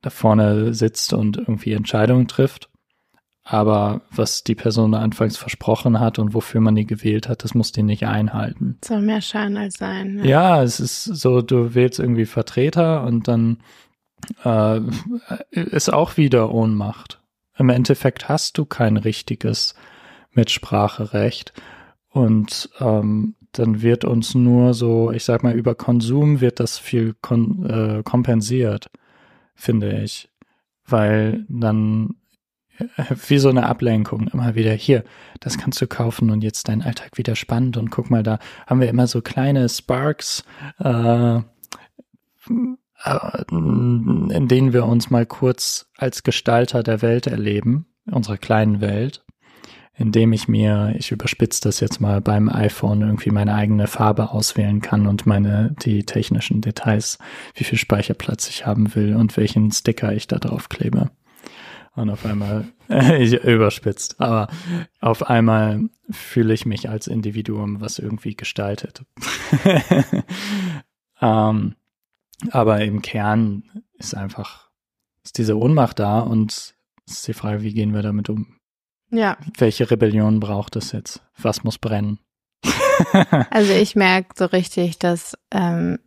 da 0.00 0.10
vorne 0.10 0.74
sitzt 0.74 1.12
und 1.12 1.36
irgendwie 1.36 1.72
Entscheidungen 1.72 2.28
trifft 2.28 2.68
aber 3.50 4.02
was 4.10 4.44
die 4.44 4.54
Person 4.54 4.92
anfangs 4.92 5.38
versprochen 5.38 6.00
hat 6.00 6.18
und 6.18 6.34
wofür 6.34 6.60
man 6.60 6.74
die 6.74 6.86
gewählt 6.86 7.30
hat, 7.30 7.44
das 7.44 7.54
muss 7.54 7.72
die 7.72 7.82
nicht 7.82 8.04
einhalten. 8.04 8.76
Soll 8.84 9.00
mehr 9.00 9.22
Schein 9.22 9.56
als 9.56 9.78
sein. 9.78 10.18
Ja. 10.18 10.24
ja, 10.24 10.62
es 10.62 10.80
ist 10.80 11.04
so, 11.04 11.40
du 11.40 11.74
wählst 11.74 11.98
irgendwie 11.98 12.26
Vertreter 12.26 13.04
und 13.04 13.26
dann 13.26 13.62
äh, 14.44 14.80
ist 15.50 15.90
auch 15.90 16.18
wieder 16.18 16.52
Ohnmacht. 16.52 17.22
Im 17.58 17.68
Endeffekt 17.68 18.28
hast 18.28 18.56
du 18.56 18.64
kein 18.64 18.96
richtiges 18.96 19.74
Mitspracherecht 20.32 21.52
und 22.10 22.70
ähm, 22.80 23.34
dann 23.52 23.82
wird 23.82 24.04
uns 24.04 24.34
nur 24.34 24.74
so, 24.74 25.10
ich 25.10 25.24
sag 25.24 25.42
mal, 25.42 25.54
über 25.54 25.74
Konsum 25.74 26.40
wird 26.40 26.60
das 26.60 26.78
viel 26.78 27.14
kon 27.20 27.66
äh, 27.66 28.02
kompensiert, 28.02 28.90
finde 29.54 30.00
ich. 30.02 30.30
Weil 30.84 31.44
dann 31.48 32.14
wie 33.26 33.38
so 33.38 33.48
eine 33.48 33.66
Ablenkung 33.66 34.28
immer 34.28 34.54
wieder 34.54 34.72
hier, 34.72 35.04
das 35.40 35.58
kannst 35.58 35.80
du 35.80 35.86
kaufen 35.86 36.30
und 36.30 36.44
jetzt 36.44 36.68
dein 36.68 36.82
Alltag 36.82 37.10
wieder 37.16 37.34
spannend 37.34 37.76
und 37.76 37.90
guck 37.90 38.10
mal, 38.10 38.22
da 38.22 38.38
haben 38.66 38.80
wir 38.80 38.88
immer 38.88 39.06
so 39.06 39.20
kleine 39.20 39.68
Sparks, 39.68 40.44
äh, 40.78 41.40
in 43.04 44.48
denen 44.48 44.72
wir 44.72 44.86
uns 44.86 45.10
mal 45.10 45.24
kurz 45.24 45.88
als 45.96 46.22
Gestalter 46.22 46.82
der 46.82 47.00
Welt 47.00 47.26
erleben, 47.26 47.86
unserer 48.10 48.38
kleinen 48.38 48.80
Welt, 48.80 49.24
indem 49.94 50.32
ich 50.32 50.48
mir, 50.48 50.94
ich 50.96 51.12
überspitze 51.12 51.60
das 51.62 51.80
jetzt 51.80 52.00
mal 52.00 52.20
beim 52.20 52.48
iPhone 52.48 53.02
irgendwie 53.02 53.30
meine 53.30 53.54
eigene 53.54 53.86
Farbe 53.86 54.30
auswählen 54.30 54.80
kann 54.80 55.06
und 55.06 55.26
meine, 55.26 55.74
die 55.82 56.04
technischen 56.04 56.60
Details, 56.60 57.18
wie 57.54 57.64
viel 57.64 57.78
Speicherplatz 57.78 58.48
ich 58.48 58.66
haben 58.66 58.94
will 58.94 59.14
und 59.14 59.36
welchen 59.36 59.70
Sticker 59.70 60.12
ich 60.12 60.26
da 60.26 60.38
drauf 60.38 60.68
klebe. 60.68 61.10
Und 61.94 62.10
auf 62.10 62.24
einmal, 62.26 62.68
ich 63.18 63.34
überspitzt, 63.42 64.20
aber 64.20 64.48
auf 65.00 65.28
einmal 65.28 65.88
fühle 66.10 66.54
ich 66.54 66.64
mich 66.64 66.88
als 66.88 67.06
Individuum, 67.06 67.80
was 67.80 67.98
irgendwie 67.98 68.36
gestaltet. 68.36 69.02
ähm, 71.20 71.74
aber 72.50 72.80
im 72.80 73.02
Kern 73.02 73.64
ist 73.98 74.14
einfach, 74.14 74.70
ist 75.24 75.38
diese 75.38 75.58
Ohnmacht 75.58 75.98
da 75.98 76.20
und 76.20 76.52
es 76.52 76.74
ist 77.06 77.28
die 77.28 77.34
Frage, 77.34 77.62
wie 77.62 77.74
gehen 77.74 77.94
wir 77.94 78.02
damit 78.02 78.28
um? 78.28 78.58
Ja. 79.10 79.38
Welche 79.56 79.90
Rebellion 79.90 80.40
braucht 80.40 80.76
es 80.76 80.92
jetzt? 80.92 81.22
Was 81.38 81.64
muss 81.64 81.78
brennen? 81.78 82.18
also 83.50 83.72
ich 83.72 83.96
merke 83.96 84.34
so 84.36 84.46
richtig, 84.46 84.98
dass 84.98 85.36
ähm, 85.50 85.98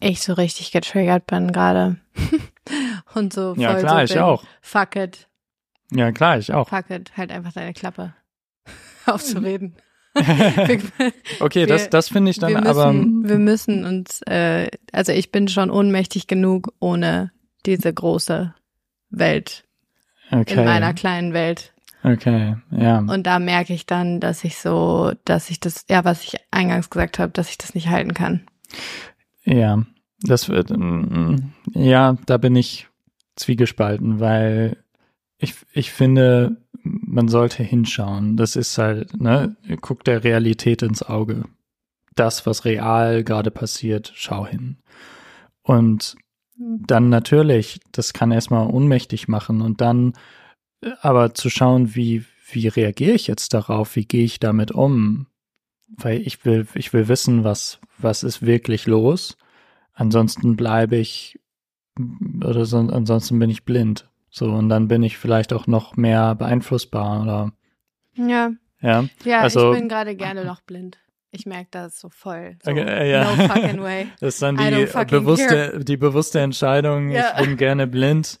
ich 0.00 0.22
so 0.22 0.32
richtig 0.32 0.72
getriggert 0.72 1.26
bin 1.26 1.52
gerade. 1.52 1.96
Und 3.14 3.32
so 3.32 3.54
voll 3.54 3.62
Ja, 3.62 3.78
klar, 3.78 4.06
so 4.06 4.14
ich 4.14 4.20
auch. 4.20 4.44
Fuck 4.60 4.96
it. 4.96 5.28
Ja, 5.92 6.10
klar, 6.10 6.38
ich 6.38 6.52
auch. 6.52 6.68
Fuck 6.68 6.90
it, 6.90 7.16
halt 7.16 7.30
einfach 7.30 7.52
deine 7.52 7.72
Klappe 7.74 8.14
aufzureden. 9.06 9.76
Okay, 10.14 11.60
wir, 11.60 11.66
das, 11.66 11.90
das 11.90 12.08
finde 12.08 12.30
ich 12.30 12.38
dann 12.38 12.50
wir 12.50 12.60
müssen, 12.60 12.68
aber. 12.68 12.94
Wir 12.94 13.38
müssen 13.38 13.84
uns, 13.84 14.20
äh, 14.22 14.68
also 14.92 15.12
ich 15.12 15.32
bin 15.32 15.48
schon 15.48 15.70
ohnmächtig 15.70 16.26
genug 16.26 16.72
ohne 16.80 17.32
diese 17.64 17.92
große 17.92 18.54
Welt 19.10 19.64
okay. 20.30 20.54
in 20.54 20.64
meiner 20.64 20.94
kleinen 20.94 21.32
Welt. 21.32 21.72
Okay, 22.04 22.56
ja. 22.72 22.98
Und 22.98 23.26
da 23.26 23.38
merke 23.38 23.72
ich 23.72 23.86
dann, 23.86 24.18
dass 24.18 24.42
ich 24.42 24.58
so, 24.58 25.12
dass 25.24 25.50
ich 25.50 25.60
das, 25.60 25.84
ja, 25.88 26.04
was 26.04 26.24
ich 26.24 26.36
eingangs 26.50 26.90
gesagt 26.90 27.18
habe, 27.18 27.32
dass 27.32 27.48
ich 27.48 27.58
das 27.58 27.74
nicht 27.74 27.88
halten 27.88 28.12
kann. 28.12 28.42
Ja, 29.44 29.84
das 30.22 30.48
wird, 30.48 30.72
ja, 31.74 32.16
da 32.26 32.36
bin 32.38 32.56
ich 32.56 32.88
zwiegespalten, 33.36 34.20
weil 34.20 34.81
ich, 35.42 35.54
ich 35.72 35.90
finde, 35.90 36.56
man 36.84 37.28
sollte 37.28 37.62
hinschauen. 37.64 38.36
Das 38.36 38.54
ist 38.54 38.78
halt, 38.78 39.20
ne, 39.20 39.56
guck 39.80 40.04
der 40.04 40.22
Realität 40.22 40.82
ins 40.82 41.02
Auge. 41.02 41.44
Das, 42.14 42.46
was 42.46 42.64
real 42.64 43.24
gerade 43.24 43.50
passiert, 43.50 44.12
schau 44.14 44.46
hin. 44.46 44.78
Und 45.62 46.16
dann 46.56 47.08
natürlich, 47.08 47.80
das 47.90 48.12
kann 48.12 48.30
erstmal 48.30 48.68
ohnmächtig 48.68 49.26
machen 49.26 49.62
und 49.62 49.80
dann 49.80 50.12
aber 51.00 51.34
zu 51.34 51.50
schauen, 51.50 51.96
wie, 51.96 52.24
wie 52.50 52.68
reagiere 52.68 53.14
ich 53.14 53.26
jetzt 53.26 53.52
darauf? 53.52 53.96
Wie 53.96 54.04
gehe 54.04 54.24
ich 54.24 54.38
damit 54.38 54.70
um? 54.70 55.26
Weil 55.88 56.20
ich 56.20 56.44
will, 56.44 56.68
ich 56.74 56.92
will 56.92 57.08
wissen, 57.08 57.42
was, 57.42 57.80
was 57.98 58.22
ist 58.22 58.42
wirklich 58.46 58.86
los. 58.86 59.36
Ansonsten 59.92 60.54
bleibe 60.54 60.96
ich, 60.96 61.40
oder 62.44 62.64
so, 62.64 62.78
ansonsten 62.78 63.40
bin 63.40 63.50
ich 63.50 63.64
blind. 63.64 64.08
So, 64.34 64.46
und 64.46 64.70
dann 64.70 64.88
bin 64.88 65.02
ich 65.02 65.18
vielleicht 65.18 65.52
auch 65.52 65.66
noch 65.66 65.94
mehr 65.96 66.34
beeinflussbar 66.34 67.22
oder. 67.22 67.52
Ja. 68.14 68.50
Ja, 68.80 69.04
ja 69.24 69.40
also, 69.42 69.72
ich 69.72 69.78
bin 69.78 69.88
gerade 69.90 70.16
gerne 70.16 70.44
noch 70.46 70.62
blind. 70.62 70.98
Ich 71.34 71.46
merke 71.46 71.68
das 71.70 72.00
so 72.00 72.08
voll. 72.08 72.56
So, 72.64 72.70
Okay, 72.72 72.80
äh, 72.82 73.10
ja. 73.12 73.24
No 73.24 73.46
fucking 73.48 73.82
way. 73.82 74.06
Das 74.20 74.34
ist 74.34 74.42
dann 74.42 74.56
die 74.56 74.86
fucking 74.86 75.18
bewusste, 75.20 75.80
die 75.84 75.96
bewusste 75.98 76.40
Entscheidung, 76.40 77.10
Ja. 77.10 77.34
ich 77.38 77.46
bin 77.46 77.56
gerne 77.58 77.86
blind 77.86 78.38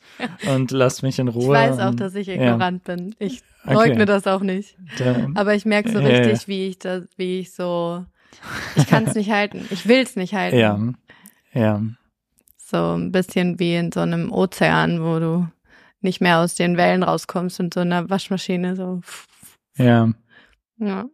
und 0.50 0.70
lass 0.70 1.02
mich 1.02 1.18
in 1.18 1.28
Ruhe. 1.28 1.42
Ich 1.44 1.48
weiß 1.70 1.78
auch, 1.78 1.90
und- 1.90 2.00
dass 2.00 2.14
ich 2.14 2.26
ja. 2.26 2.34
ignorant 2.34 2.84
bin. 2.84 3.14
Ich 3.18 3.42
Okay. 3.64 3.74
leugne 3.74 4.06
das 4.06 4.26
auch 4.26 4.40
nicht. 4.40 4.76
Der, 4.98 5.28
Aber 5.36 5.54
ich 5.54 5.64
merke 5.64 5.90
so 5.92 6.00
Ja, 6.00 6.08
ja. 6.08 6.16
richtig, 6.18 6.48
wie 6.48 6.66
ich 6.68 6.78
das, 6.80 7.04
wie 7.16 7.38
ich 7.38 7.52
so, 7.54 8.04
ich 8.76 8.86
kann 8.88 9.04
es 9.06 9.14
nicht 9.14 9.30
halten. 9.30 9.66
Ich 9.70 9.86
will 9.86 10.00
es 10.02 10.16
nicht 10.16 10.34
halten. 10.34 10.56
ja, 10.58 10.78
ja, 11.54 11.80
So 12.58 12.94
ein 12.94 13.12
bisschen 13.12 13.58
wie 13.60 13.76
in 13.76 13.92
so 13.92 14.00
einem 14.00 14.32
Ozean, 14.32 15.02
wo 15.02 15.18
du 15.20 15.46
nicht 16.02 16.20
mehr 16.20 16.38
aus 16.38 16.54
den 16.54 16.76
Wellen 16.76 17.02
rauskommst 17.02 17.60
und 17.60 17.74
so 17.74 17.80
einer 17.80 18.10
Waschmaschine 18.10 18.76
so. 18.76 19.00
ja. 19.76 20.08
Ja. 20.78 21.06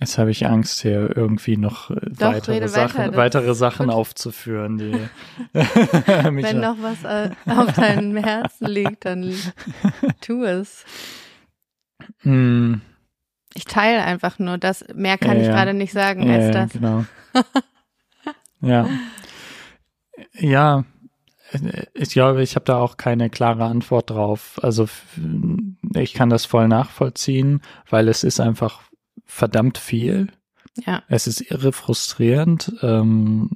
Jetzt 0.00 0.16
habe 0.16 0.30
ich 0.30 0.46
Angst, 0.46 0.82
hier 0.82 1.16
irgendwie 1.16 1.56
noch 1.56 1.90
äh, 1.90 1.96
weitere 2.20 2.54
rede 2.54 2.68
Sachen, 2.68 2.98
weiter, 2.98 3.16
weitere 3.16 3.54
Sachen 3.54 3.86
gut. 3.86 3.94
aufzuführen, 3.96 4.78
die 4.78 4.92
mich 6.30 6.44
Wenn 6.44 6.60
noch 6.60 6.76
was 6.80 7.02
äh, 7.02 7.30
auf 7.46 7.72
deinem 7.72 8.16
Herzen 8.16 8.66
liegt, 8.68 9.06
dann 9.06 9.34
tu 10.20 10.44
es. 10.44 10.84
Hm, 12.20 12.80
Ich 13.54 13.64
teile 13.64 14.04
einfach 14.04 14.38
nur 14.38 14.56
das. 14.58 14.84
Mehr 14.94 15.18
kann 15.18 15.36
Ja, 15.36 15.40
ich 15.42 15.46
ja. 15.48 15.54
gerade 15.54 15.74
nicht 15.74 15.92
sagen 15.92 16.28
ja, 16.28 16.34
als 16.34 16.44
ja, 16.44 16.50
das. 16.52 16.72
genau. 16.72 17.04
ja. 18.60 18.88
Ja, 20.34 20.84
ich 21.94 22.10
glaube, 22.10 22.42
ich 22.42 22.54
habe 22.54 22.64
da 22.64 22.78
auch 22.78 22.96
keine 22.96 23.30
klare 23.30 23.64
Antwort 23.64 24.10
drauf. 24.10 24.58
Also 24.62 24.88
ich 25.94 26.14
kann 26.14 26.30
das 26.30 26.44
voll 26.44 26.68
nachvollziehen, 26.68 27.62
weil 27.88 28.08
es 28.08 28.24
ist 28.24 28.40
einfach 28.40 28.82
verdammt 29.24 29.78
viel. 29.78 30.28
Ja. 30.86 31.02
Es 31.08 31.26
ist 31.26 31.40
irre 31.40 31.72
frustrierend. 31.72 32.72
Ähm, 32.82 33.50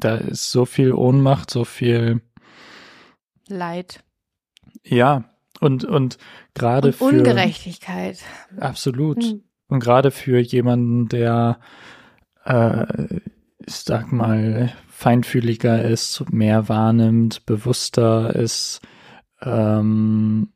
da 0.00 0.16
ist 0.16 0.50
so 0.50 0.64
viel 0.64 0.92
Ohnmacht, 0.92 1.50
so 1.50 1.64
viel, 1.64 2.22
Leid. 3.48 4.04
ja, 4.84 5.24
und, 5.60 5.84
und 5.84 6.18
gerade 6.54 6.92
für. 6.92 7.04
Ungerechtigkeit. 7.04 8.18
Absolut. 8.58 9.22
Hm. 9.22 9.42
Und 9.68 9.80
gerade 9.80 10.10
für 10.10 10.38
jemanden, 10.38 11.08
der, 11.08 11.60
äh, 12.44 13.20
ich 13.66 13.74
sag 13.74 14.10
mal, 14.12 14.72
feinfühliger 15.00 15.82
ist, 15.82 16.30
mehr 16.30 16.68
wahrnimmt, 16.68 17.46
bewusster 17.46 18.36
ist, 18.36 18.82
ähm, 19.40 20.52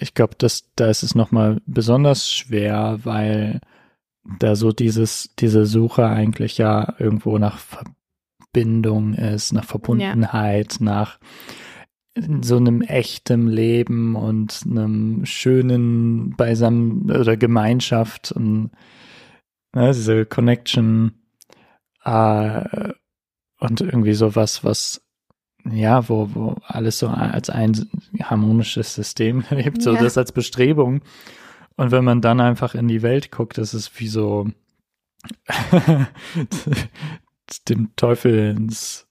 ich 0.00 0.14
glaube, 0.14 0.34
dass 0.36 0.72
da 0.74 0.88
ist 0.88 1.04
es 1.04 1.14
nochmal 1.14 1.62
besonders 1.64 2.30
schwer, 2.30 2.98
weil 3.04 3.60
da 4.40 4.56
so 4.56 4.72
dieses, 4.72 5.34
diese 5.38 5.66
Suche 5.66 6.06
eigentlich 6.06 6.58
ja 6.58 6.94
irgendwo 6.98 7.38
nach 7.38 7.58
Verbindung 7.58 9.14
ist, 9.14 9.52
nach 9.52 9.64
Verbundenheit, 9.64 10.78
nach 10.80 11.20
so 12.42 12.56
einem 12.56 12.82
echten 12.82 13.46
Leben 13.46 14.16
und 14.16 14.62
einem 14.68 15.24
schönen 15.24 16.34
Beisammen 16.36 17.08
oder 17.08 17.36
Gemeinschaft 17.36 18.32
und 18.32 18.70
ne, 19.74 19.92
diese 19.92 20.26
Connection 20.26 21.22
äh, 22.04 22.92
und 23.62 23.80
irgendwie 23.80 24.14
sowas, 24.14 24.64
was 24.64 25.00
ja, 25.70 26.08
wo, 26.08 26.28
wo 26.34 26.56
alles 26.66 26.98
so 26.98 27.06
als 27.08 27.48
ein 27.48 27.88
harmonisches 28.20 28.94
System 28.94 29.44
lebt, 29.50 29.80
so 29.82 29.94
Ja. 29.94 30.00
das 30.02 30.18
als 30.18 30.32
Bestrebung. 30.32 31.02
Und 31.76 31.90
wenn 31.92 32.04
man 32.04 32.20
dann 32.20 32.40
einfach 32.40 32.74
in 32.74 32.88
die 32.88 33.02
Welt 33.02 33.30
guckt, 33.30 33.58
das 33.58 33.72
ist 33.72 33.98
wie 34.00 34.08
so 34.08 34.48
dem 37.68 37.94
Teufel 37.96 38.50
ins, 38.56 39.06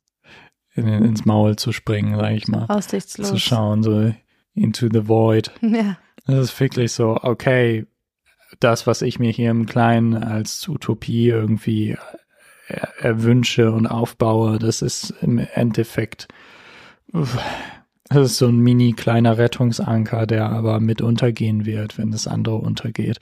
in, 0.74 0.88
ins 0.88 1.26
Maul 1.26 1.56
zu 1.56 1.72
springen, 1.72 2.18
sag 2.20 2.32
ich 2.34 2.48
mal. 2.48 2.66
Aussichtslos. 2.66 3.30
Zu 3.30 3.40
schauen, 3.40 3.84
so 3.84 4.14
into 4.54 4.90
the 4.92 5.08
void. 5.08 5.52
Ja. 5.62 5.98
Das 6.28 6.38
ist 6.52 6.60
wirklich 6.60 6.92
so, 6.92 7.18
okay, 7.24 7.88
das, 8.60 8.86
was 8.86 9.02
ich 9.02 9.18
mir 9.18 9.32
hier 9.32 9.50
im 9.50 9.66
Kleinen 9.66 10.14
als 10.16 10.68
Utopie 10.68 11.30
irgendwie 11.30 11.98
erwünsche 13.00 13.72
und 13.72 13.88
aufbaue, 13.88 14.60
das 14.60 14.82
ist 14.82 15.14
im 15.22 15.38
Endeffekt, 15.38 16.28
das 17.12 18.32
ist 18.32 18.38
so 18.38 18.48
ein 18.48 18.60
mini 18.60 18.94
kleiner 18.94 19.38
Rettungsanker, 19.38 20.26
der 20.28 20.50
aber 20.50 20.80
mit 20.80 21.02
untergehen 21.02 21.66
wird, 21.66 21.98
wenn 21.98 22.12
das 22.12 22.28
andere 22.28 22.56
untergeht. 22.56 23.20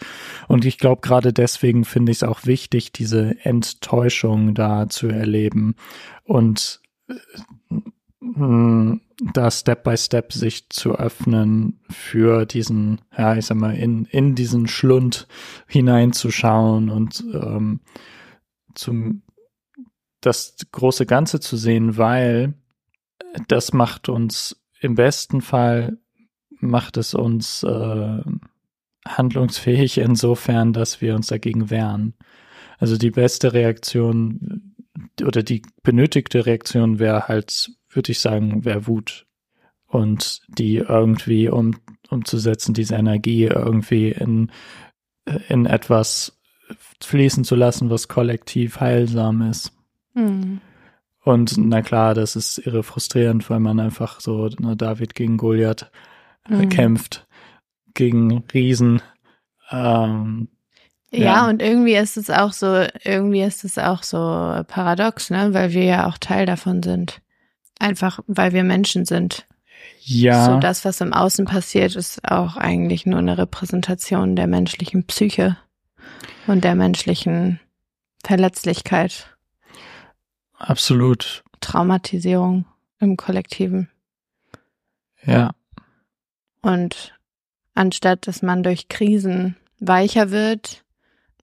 Und 0.48 0.66
ich 0.66 0.78
glaube, 0.78 1.02
gerade 1.02 1.34
deswegen 1.34 1.86
finde 1.86 2.12
ich 2.12 2.20
es 2.20 2.24
auch 2.24 2.46
wichtig, 2.46 2.92
diese 2.92 3.36
Enttäuschung 3.44 4.56
da 4.56 4.90
zu 4.90 5.08
erleben 5.08 5.76
und 6.24 6.82
äh, 7.08 7.14
da 9.34 9.52
Step 9.52 9.84
by 9.84 9.98
Step 9.98 10.34
sich 10.34 10.70
zu 10.70 10.96
öffnen 10.96 11.80
für 11.90 12.46
diesen, 12.46 13.02
ja, 13.18 13.36
ich 13.36 13.46
sag 13.48 13.58
mal, 13.58 13.76
in, 13.76 14.06
in 14.06 14.36
diesen 14.36 14.68
Schlund 14.68 15.28
hineinzuschauen 15.68 16.90
und 16.90 17.24
ähm, 17.34 17.80
zum 18.76 19.24
das 20.22 20.58
große 20.72 21.06
Ganze 21.06 21.40
zu 21.40 21.58
sehen, 21.58 21.98
weil 21.98 22.54
das 23.48 23.74
macht 23.74 24.10
uns 24.10 24.60
im 24.82 24.96
besten 24.96 25.42
Fall 25.42 25.98
macht 26.62 26.98
es 26.98 27.14
uns 27.14 27.64
äh, 27.64 28.22
handlungsfähig 29.08 29.98
insofern, 29.98 30.74
dass 30.74 31.02
wir 31.02 31.16
uns 31.16 31.28
dagegen 31.28 31.70
wehren. 31.70 32.14
Also 32.78 32.98
die 32.98 33.12
beste 33.12 33.54
Reaktion 33.54 34.76
oder 35.24 35.44
die 35.44 35.62
benötigte 35.84 36.46
Reaktion 36.46 37.00
wäre 37.00 37.28
halt, 37.28 37.72
würde 37.90 38.12
ich 38.12 38.20
sagen, 38.20 38.66
wäre 38.66 38.88
Wut. 38.88 39.26
Und 39.86 40.42
die 40.48 40.78
irgendwie 40.78 41.50
um, 41.50 41.76
umzusetzen, 42.10 42.74
diese 42.74 42.96
Energie 42.96 43.46
irgendwie 43.46 44.12
in, 44.12 44.52
in 45.48 45.66
etwas 45.66 46.40
fließen 47.02 47.44
zu 47.44 47.56
lassen, 47.56 47.90
was 47.90 48.08
kollektiv 48.08 48.80
heilsam 48.80 49.42
ist. 49.42 49.74
Hm. 50.16 50.62
Und 51.24 51.58
na 51.58 51.82
klar, 51.82 52.14
das 52.14 52.36
ist 52.36 52.58
irre 52.60 52.82
frustrierend, 52.84 53.50
weil 53.50 53.60
man 53.60 53.80
einfach 53.80 54.20
so 54.22 54.50
na, 54.60 54.76
David 54.76 55.16
gegen 55.16 55.38
Goliath 55.38 55.92
äh, 56.50 56.54
Mhm. 56.66 56.70
kämpft, 56.70 57.28
gegen 57.94 58.44
Riesen. 58.54 59.02
Ähm, 59.72 60.48
Ja, 61.12 61.20
Ja. 61.44 61.50
und 61.50 61.62
irgendwie 61.62 61.96
ist 61.96 62.18
es 62.18 62.30
auch 62.30 62.54
so, 62.54 62.86
irgendwie 63.04 63.42
ist 63.42 63.64
es 63.64 63.78
auch 63.78 64.04
so 64.04 64.18
paradox, 64.68 65.30
ne, 65.30 65.54
weil 65.54 65.74
wir 65.74 65.84
ja 65.84 66.08
auch 66.08 66.18
Teil 66.18 66.46
davon 66.46 66.82
sind. 66.84 67.22
Einfach, 67.80 68.20
weil 68.28 68.54
wir 68.54 68.64
Menschen 68.64 69.06
sind. 69.06 69.46
ja, 70.02 70.46
So 70.46 70.60
das, 70.60 70.86
was 70.86 71.02
im 71.02 71.14
Außen 71.14 71.46
passiert, 71.46 71.96
ist 71.96 72.24
auch 72.30 72.58
eigentlich 72.58 73.06
nur 73.06 73.20
eine 73.20 73.38
Repräsentation 73.38 74.36
der 74.36 74.48
menschlichen 74.48 75.06
Psyche 75.06 75.58
und 76.48 76.64
der 76.64 76.76
menschlichen 76.76 77.60
Verletzlichkeit, 78.24 79.36
absolut. 80.60 81.44
Traumatisierung 81.62 82.66
im 83.00 83.18
Kollektiven. 83.18 83.90
Ja, 85.24 85.52
Und 86.62 87.14
anstatt 87.76 88.28
dass 88.28 88.42
man 88.42 88.64
durch 88.64 88.88
Krisen 88.88 89.56
weicher 89.80 90.32
wird, 90.32 90.84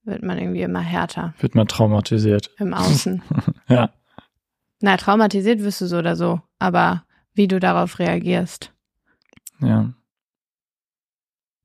wird 0.05 0.23
man 0.23 0.39
irgendwie 0.39 0.63
immer 0.63 0.81
härter 0.81 1.35
wird 1.41 1.55
man 1.55 1.67
traumatisiert. 1.69 2.51
im 2.59 2.73
Außen. 2.75 3.23
Ja, 3.69 3.91
Na, 4.81 4.97
traumatisiert 4.97 5.61
wirst 5.61 5.81
du 5.81 5.87
so 5.87 5.99
oder 5.99 6.15
so, 6.17 6.41
aber 6.59 7.05
wie 7.35 7.49
du 7.49 7.59
darauf 7.61 7.99
reagierst. 7.99 8.73
ja. 9.61 9.93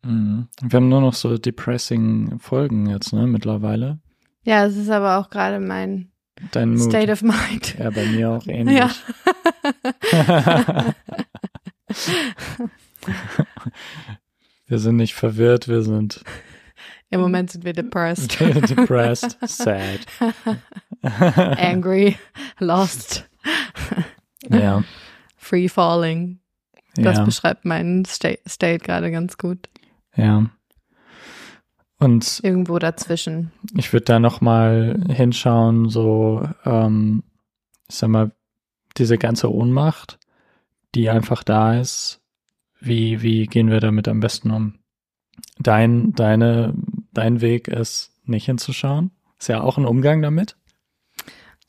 Mhm. 0.04 0.48
Wir 0.62 0.78
haben 0.78 0.90
nur 0.90 1.02
noch 1.02 1.14
so 1.14 1.38
depressing 1.38 2.40
Folgen 2.40 2.88
jetzt, 2.88 3.14
ne, 3.14 3.28
mittlerweile. 3.28 4.00
Ja, 4.44 4.66
es 4.66 4.76
ist 4.76 4.90
aber 4.90 5.18
auch 5.20 5.30
gerade 5.30 5.60
mein 5.60 6.11
Dein 6.52 6.74
Mood. 6.76 6.90
State 6.90 7.12
of 7.12 7.22
Mind. 7.22 7.76
ja, 7.78 7.90
bei 7.90 8.06
mir 8.06 8.32
auch 8.32 8.48
ähnlich. 8.48 8.78
Ja. 8.78 8.92
wir 14.68 14.80
sind 14.80 14.96
nicht 14.96 15.14
verwirrt, 15.14 15.68
wir 15.68 15.84
sind 15.84 16.24
Im 17.10 17.22
Moment 17.22 17.52
sind 17.52 17.66
wir 17.66 17.74
depressed, 17.74 18.40
depressed, 18.70 19.38
sad. 19.46 20.00
angry, 21.02 22.18
lost, 22.60 23.30
ja, 24.50 24.84
free 25.38 25.68
falling. 25.68 26.40
Das 26.96 27.18
ja, 27.20 27.24
beschreibt 27.24 27.64
meinen 27.66 28.04
State, 28.06 28.42
State 28.48 28.84
gerade 28.84 29.12
ganz 29.12 29.38
gut. 29.38 29.70
ja. 30.16 30.50
Und 32.02 32.40
Irgendwo 32.44 32.80
dazwischen. 32.80 33.52
ich 33.78 33.94
würde 33.94 34.06
da 34.06 34.20
noch 34.20 34.42
mal 34.42 35.00
hinschauen, 35.08 35.88
so, 35.88 36.50
ähm, 36.66 37.22
ich 37.88 37.96
sag 37.96 38.10
mal, 38.10 38.32
diese 38.98 39.20
ganze 39.20 39.54
Ohnmacht, 39.54 40.18
die 40.96 41.12
einfach 41.12 41.44
da 41.44 41.80
ist, 41.80 42.20
wie, 42.80 43.22
wie 43.22 43.46
gehen 43.46 43.70
wir 43.70 43.80
damit 43.80 44.08
am 44.08 44.20
besten 44.20 44.50
um? 44.50 44.80
Dein, 45.60 46.14
deine, 46.14 46.74
dein 47.14 47.40
Weg 47.40 47.68
ist, 47.68 48.12
nicht 48.26 48.46
hinzuschauen. 48.46 49.12
Ist 49.38 49.50
ja 49.50 49.62
auch 49.62 49.78
ein 49.78 49.86
Umgang 49.86 50.24
damit. 50.24 50.58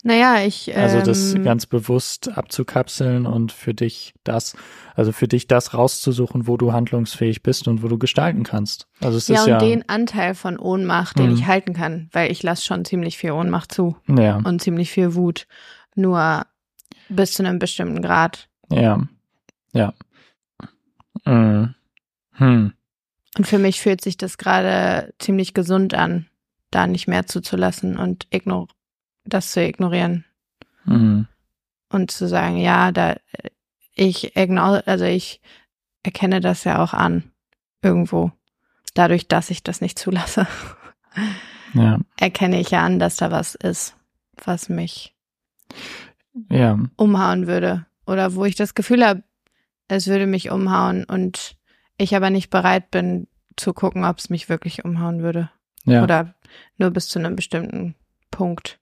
Naja, 0.05 0.45
ich. 0.45 0.75
Also 0.75 1.01
das 1.01 1.33
ähm, 1.33 1.43
ganz 1.43 1.65
bewusst 1.65 2.37
abzukapseln 2.37 3.25
und 3.25 3.53
für 3.53 3.73
dich 3.73 4.13
das, 4.25 4.55
also 4.95 5.13
für 5.13 5.29
dich 5.29 5.47
das 5.47 5.73
rauszusuchen, 5.73 6.45
wo 6.45 6.57
du 6.57 6.73
handlungsfähig 6.73 7.41
bist 7.41 7.69
und 7.69 7.83
wo 7.83 7.87
du 7.87 7.97
gestalten 7.97 8.43
kannst. 8.43 8.87
Also 8.99 9.17
es 9.17 9.29
ja, 9.29 9.35
ist 9.35 9.43
und 9.43 9.49
ja. 9.49 9.57
den 9.59 9.87
Anteil 9.87 10.35
von 10.35 10.59
Ohnmacht, 10.59 11.17
den 11.17 11.29
Mhm. 11.29 11.35
ich 11.35 11.47
halten 11.47 11.73
kann, 11.73 12.09
weil 12.11 12.31
ich 12.31 12.43
lasse 12.43 12.65
schon 12.65 12.83
ziemlich 12.83 13.17
viel 13.17 13.31
Ohnmacht 13.31 13.73
zu 13.73 13.95
ja, 14.07 14.37
und 14.43 14.61
ziemlich 14.61 14.91
viel 14.91 15.15
Wut. 15.15 15.47
Nur 15.95 16.45
bis 17.07 17.33
zu 17.33 17.43
einem 17.45 17.59
bestimmten 17.59 18.01
Grad. 18.01 18.49
ja, 18.69 19.01
ja. 19.71 19.93
Mhm. 21.25 21.75
Hm. 22.33 22.73
Und 23.37 23.47
für 23.47 23.57
mich 23.57 23.79
fühlt 23.79 24.01
sich 24.01 24.17
das 24.17 24.37
gerade 24.37 25.13
ziemlich 25.19 25.53
gesund 25.53 25.93
an, 25.93 26.27
da 26.71 26.87
nicht 26.87 27.07
mehr 27.07 27.25
zuzulassen 27.25 27.97
und 27.97 28.27
ignor 28.31 28.67
das 29.25 29.51
zu 29.51 29.63
ignorieren 29.65 30.25
Mhm. 30.85 31.27
und 31.89 32.11
zu 32.11 32.27
sagen, 32.27 32.57
ja, 32.57 32.91
da 32.91 33.15
ich 33.95 34.35
ignore, 34.35 34.85
also 34.87 35.05
ich 35.05 35.39
erkenne 36.03 36.41
das 36.41 36.63
ja 36.65 36.83
auch 36.83 36.93
an 36.93 37.31
irgendwo. 37.81 38.31
Dadurch, 38.93 39.27
dass 39.27 39.49
ich 39.49 39.63
das 39.63 39.81
nicht 39.81 39.97
zulasse, 39.99 40.47
Ja, 41.73 41.99
erkenne 42.19 42.59
ich 42.59 42.69
ja 42.71 42.83
an, 42.83 42.99
dass 42.99 43.15
da 43.17 43.31
was 43.31 43.55
ist, 43.55 43.95
was 44.43 44.69
mich 44.69 45.15
ja, 46.49 46.77
umhauen 46.97 47.47
würde. 47.47 47.85
Oder 48.05 48.35
wo 48.35 48.45
ich 48.45 48.55
das 48.55 48.75
Gefühl 48.75 49.03
habe, 49.05 49.23
es 49.87 50.07
würde 50.07 50.27
mich 50.27 50.51
umhauen 50.51 51.03
und 51.05 51.55
ich 51.97 52.15
aber 52.15 52.29
nicht 52.29 52.49
bereit 52.49 52.91
bin 52.91 53.27
zu 53.55 53.73
gucken, 53.73 54.03
ob 54.05 54.19
es 54.19 54.29
mich 54.29 54.49
wirklich 54.49 54.83
umhauen 54.85 55.21
würde. 55.23 55.49
ja. 55.85 56.03
Oder 56.03 56.35
nur 56.77 56.91
bis 56.91 57.07
zu 57.07 57.17
einem 57.19 57.35
bestimmten 57.35 57.95
Punkt. 58.29 58.79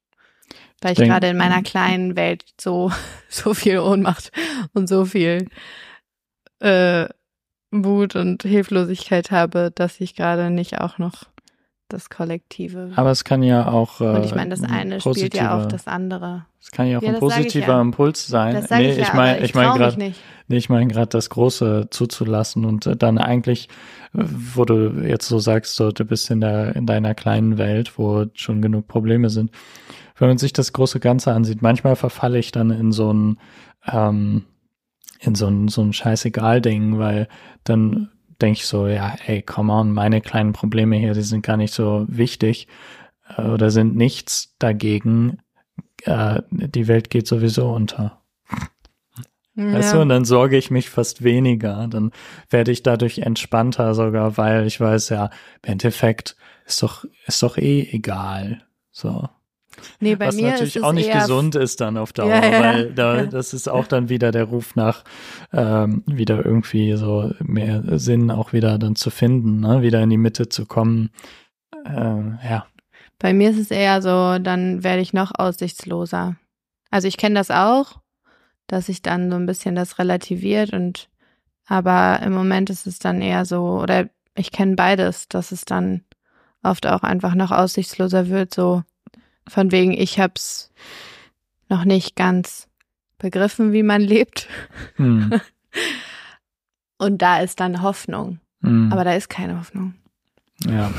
Weil 0.82 0.94
Ich 0.94 1.00
gerade 1.00 1.28
in 1.28 1.38
meiner 1.38 1.62
kleinen 1.62 2.16
Welt 2.16 2.44
so, 2.60 2.92
so 3.30 3.54
viel 3.54 3.80
Ohnmacht 3.80 4.32
und 4.74 4.90
so 4.90 5.06
viel 5.06 5.48
äh, 6.60 7.08
Wut 7.72 8.16
und 8.16 8.44
Hilflosigkeit 8.44 9.32
habe, 9.32 9.72
dass 9.74 10.02
ich 10.02 10.16
gerade 10.16 10.50
nicht 10.50 10.80
auch 10.80 10.98
noch 10.98 11.31
das 11.92 12.10
Kollektive. 12.10 12.92
Aber 12.96 13.12
es 13.12 13.24
kann 13.24 13.44
ja 13.44 13.68
auch. 13.68 14.02
Äh, 14.02 14.06
und 14.06 14.26
ich 14.26 14.36
meine, 14.36 14.50
das 14.50 14.64
ein 14.64 14.72
eine 14.72 15.02
spielt 15.02 15.36
ja 15.36 15.58
auf 15.58 15.68
das 15.68 15.88
andere. 15.88 16.46
Es 16.60 16.72
kann 16.72 16.88
ja 16.88 17.00
auch 17.00 17.02
Ja, 17.02 17.10
ein 17.10 17.20
positiver 17.20 17.68
ja. 17.74 17.82
Impuls 17.82 18.28
sein. 18.28 18.54
Das 18.54 18.70
nee, 18.70 18.92
ich 18.92 18.98
ja, 18.98 19.04
ich 19.04 19.14
meine, 19.14 19.40
ich, 19.44 19.56
meine 19.56 19.78
gerade, 19.78 19.98
nee, 19.98 20.14
ich 20.58 20.70
meine 20.70 20.88
gerade 20.88 21.08
das 21.08 21.30
Große 21.30 21.88
zuzulassen 21.90 22.66
und 22.66 22.86
äh, 22.86 22.96
dann 22.96 23.18
eigentlich, 23.18 23.68
äh, 24.14 24.24
wo 24.24 24.66
du 24.66 25.02
jetzt 25.04 25.28
so 25.28 25.40
sagst, 25.40 25.76
so 25.76 25.92
du 25.92 26.06
bist 26.06 26.30
in 26.30 26.42
der 26.42 26.76
in 26.76 26.86
deiner 26.86 27.16
kleinen 27.16 27.58
Welt, 27.58 27.98
wo 27.98 28.26
schon 28.34 28.62
genug 28.62 28.88
Probleme 28.88 29.30
sind. 29.30 29.52
Wenn 30.18 30.28
man 30.28 30.38
sich 30.38 30.54
das 30.54 30.72
große 30.72 31.00
Ganze 31.00 31.34
ansieht, 31.34 31.62
manchmal 31.62 31.96
verfalle 31.96 32.38
ich 32.38 32.52
dann 32.52 32.70
in 32.70 32.92
so 32.92 33.12
ein 33.12 33.40
ähm, 33.92 34.46
in 35.20 35.36
so 35.36 35.48
ein 35.48 35.68
so 35.68 35.82
ein 35.82 35.94
scheißegal-Ding, 35.94 37.00
weil 37.00 37.28
dann 37.64 38.10
denke 38.42 38.60
ich 38.60 38.66
so, 38.66 38.88
ja, 38.88 39.16
ey, 39.26 39.42
come 39.42 39.72
on, 39.72 39.92
meine 39.92 40.22
kleinen 40.22 40.54
Probleme 40.54 40.98
hier, 40.98 41.14
die 41.14 41.22
sind 41.22 41.46
gar 41.46 41.58
nicht 41.58 41.74
so 41.74 42.06
wichtig 42.08 42.68
äh, 43.38 43.44
oder 43.44 43.70
sind 43.70 43.96
nichts 43.96 44.56
dagegen. 44.60 45.40
Äh, 46.04 46.42
die 46.50 46.88
Welt 46.88 47.10
geht 47.10 47.28
sowieso 47.28 47.72
unter. 47.72 48.22
Weißt 49.56 49.94
du, 49.94 50.00
und 50.00 50.10
dann 50.10 50.24
sorge 50.24 50.58
ich 50.58 50.72
mich 50.72 50.90
fast 50.90 51.24
weniger. 51.24 51.88
Dann 51.88 52.12
werde 52.50 52.72
ich 52.72 52.84
dadurch 52.84 53.20
entspannter 53.20 53.94
sogar, 53.94 54.38
weil 54.38 54.66
ich 54.66 54.80
weiß, 54.80 55.10
ja, 55.10 55.30
im 55.62 55.74
Endeffekt 55.74 56.38
ist 56.66 56.82
doch, 56.82 57.06
ist 57.28 57.44
doch 57.44 57.58
eh 57.58 57.82
egal. 57.92 58.64
So. 58.92 59.28
Nee, 60.00 60.16
bei 60.16 60.28
Was 60.28 60.36
mir 60.36 60.52
natürlich 60.52 60.76
ist 60.78 60.84
auch 60.84 60.94
nicht 60.94 61.12
gesund 61.12 61.56
ist 61.56 61.82
dann 61.82 61.98
auf 61.98 62.14
Dauer, 62.14 62.30
Ja, 62.30 62.46
ja, 62.46 62.60
weil 62.62 62.94
da, 62.94 63.18
ja. 63.18 63.26
das 63.26 63.54
ist 63.54 63.68
auch 63.68 63.88
dann 63.88 64.10
wieder 64.10 64.32
der 64.32 64.46
Ruf 64.46 64.76
nach 64.76 65.04
ähm, 65.54 66.04
wieder 66.06 66.46
irgendwie 66.46 66.94
so 66.94 67.32
mehr 67.40 67.84
Sinn 68.00 68.32
auch 68.32 68.54
wieder 68.54 68.78
dann 68.78 68.96
zu 68.96 69.10
finden, 69.10 69.60
ne? 69.60 69.82
wieder 69.82 70.02
in 70.02 70.10
die 70.10 70.18
Mitte 70.18 70.50
zu 70.50 70.66
kommen. 70.66 71.10
Ähm, 71.86 72.40
ja. 72.44 72.66
Bei 73.20 73.34
mir 73.34 73.52
ist 73.52 73.60
es 73.60 73.72
eher 73.72 74.02
so, 74.02 74.40
dann 74.40 74.84
werde 74.84 75.02
ich 75.02 75.14
noch 75.14 75.32
aussichtsloser. 75.38 76.36
Also 76.90 77.08
ich 77.08 77.18
kenne 77.18 77.36
das 77.36 77.52
auch, 77.52 78.00
dass 78.68 78.88
sich 78.88 79.02
dann 79.02 79.30
so 79.30 79.38
ein 79.38 79.46
bisschen 79.46 79.76
das 79.76 80.00
relativiert 80.00 80.74
und 80.74 81.10
aber 81.66 82.20
im 82.22 82.34
Moment 82.34 82.70
ist 82.70 82.86
es 82.86 83.00
dann 83.00 83.22
eher 83.22 83.46
so, 83.46 83.80
oder 83.80 84.10
ich 84.36 84.52
kenne 84.52 84.76
beides, 84.76 85.28
dass 85.30 85.52
es 85.52 85.66
dann 85.66 86.04
oft 86.64 86.86
auch 86.88 87.04
einfach 87.04 87.36
noch 87.36 87.52
aussichtsloser 87.52 88.30
wird, 88.30 88.54
so 88.54 88.84
von 89.48 89.72
wegen, 89.72 89.92
ich 89.92 90.20
hab's 90.20 90.72
noch 91.70 91.86
nicht 91.86 92.16
ganz 92.16 92.68
begriffen, 93.18 93.72
wie 93.72 93.84
man 93.84 94.02
lebt. 94.02 94.48
Hm. 94.96 95.40
Und 96.98 97.22
da 97.22 97.40
ist 97.40 97.60
dann 97.60 97.82
Hoffnung. 97.82 98.40
Hm. 98.62 98.92
Aber 98.92 99.04
da 99.04 99.14
ist 99.14 99.30
keine 99.30 99.58
Hoffnung. 99.58 99.96
ja. 100.66 100.92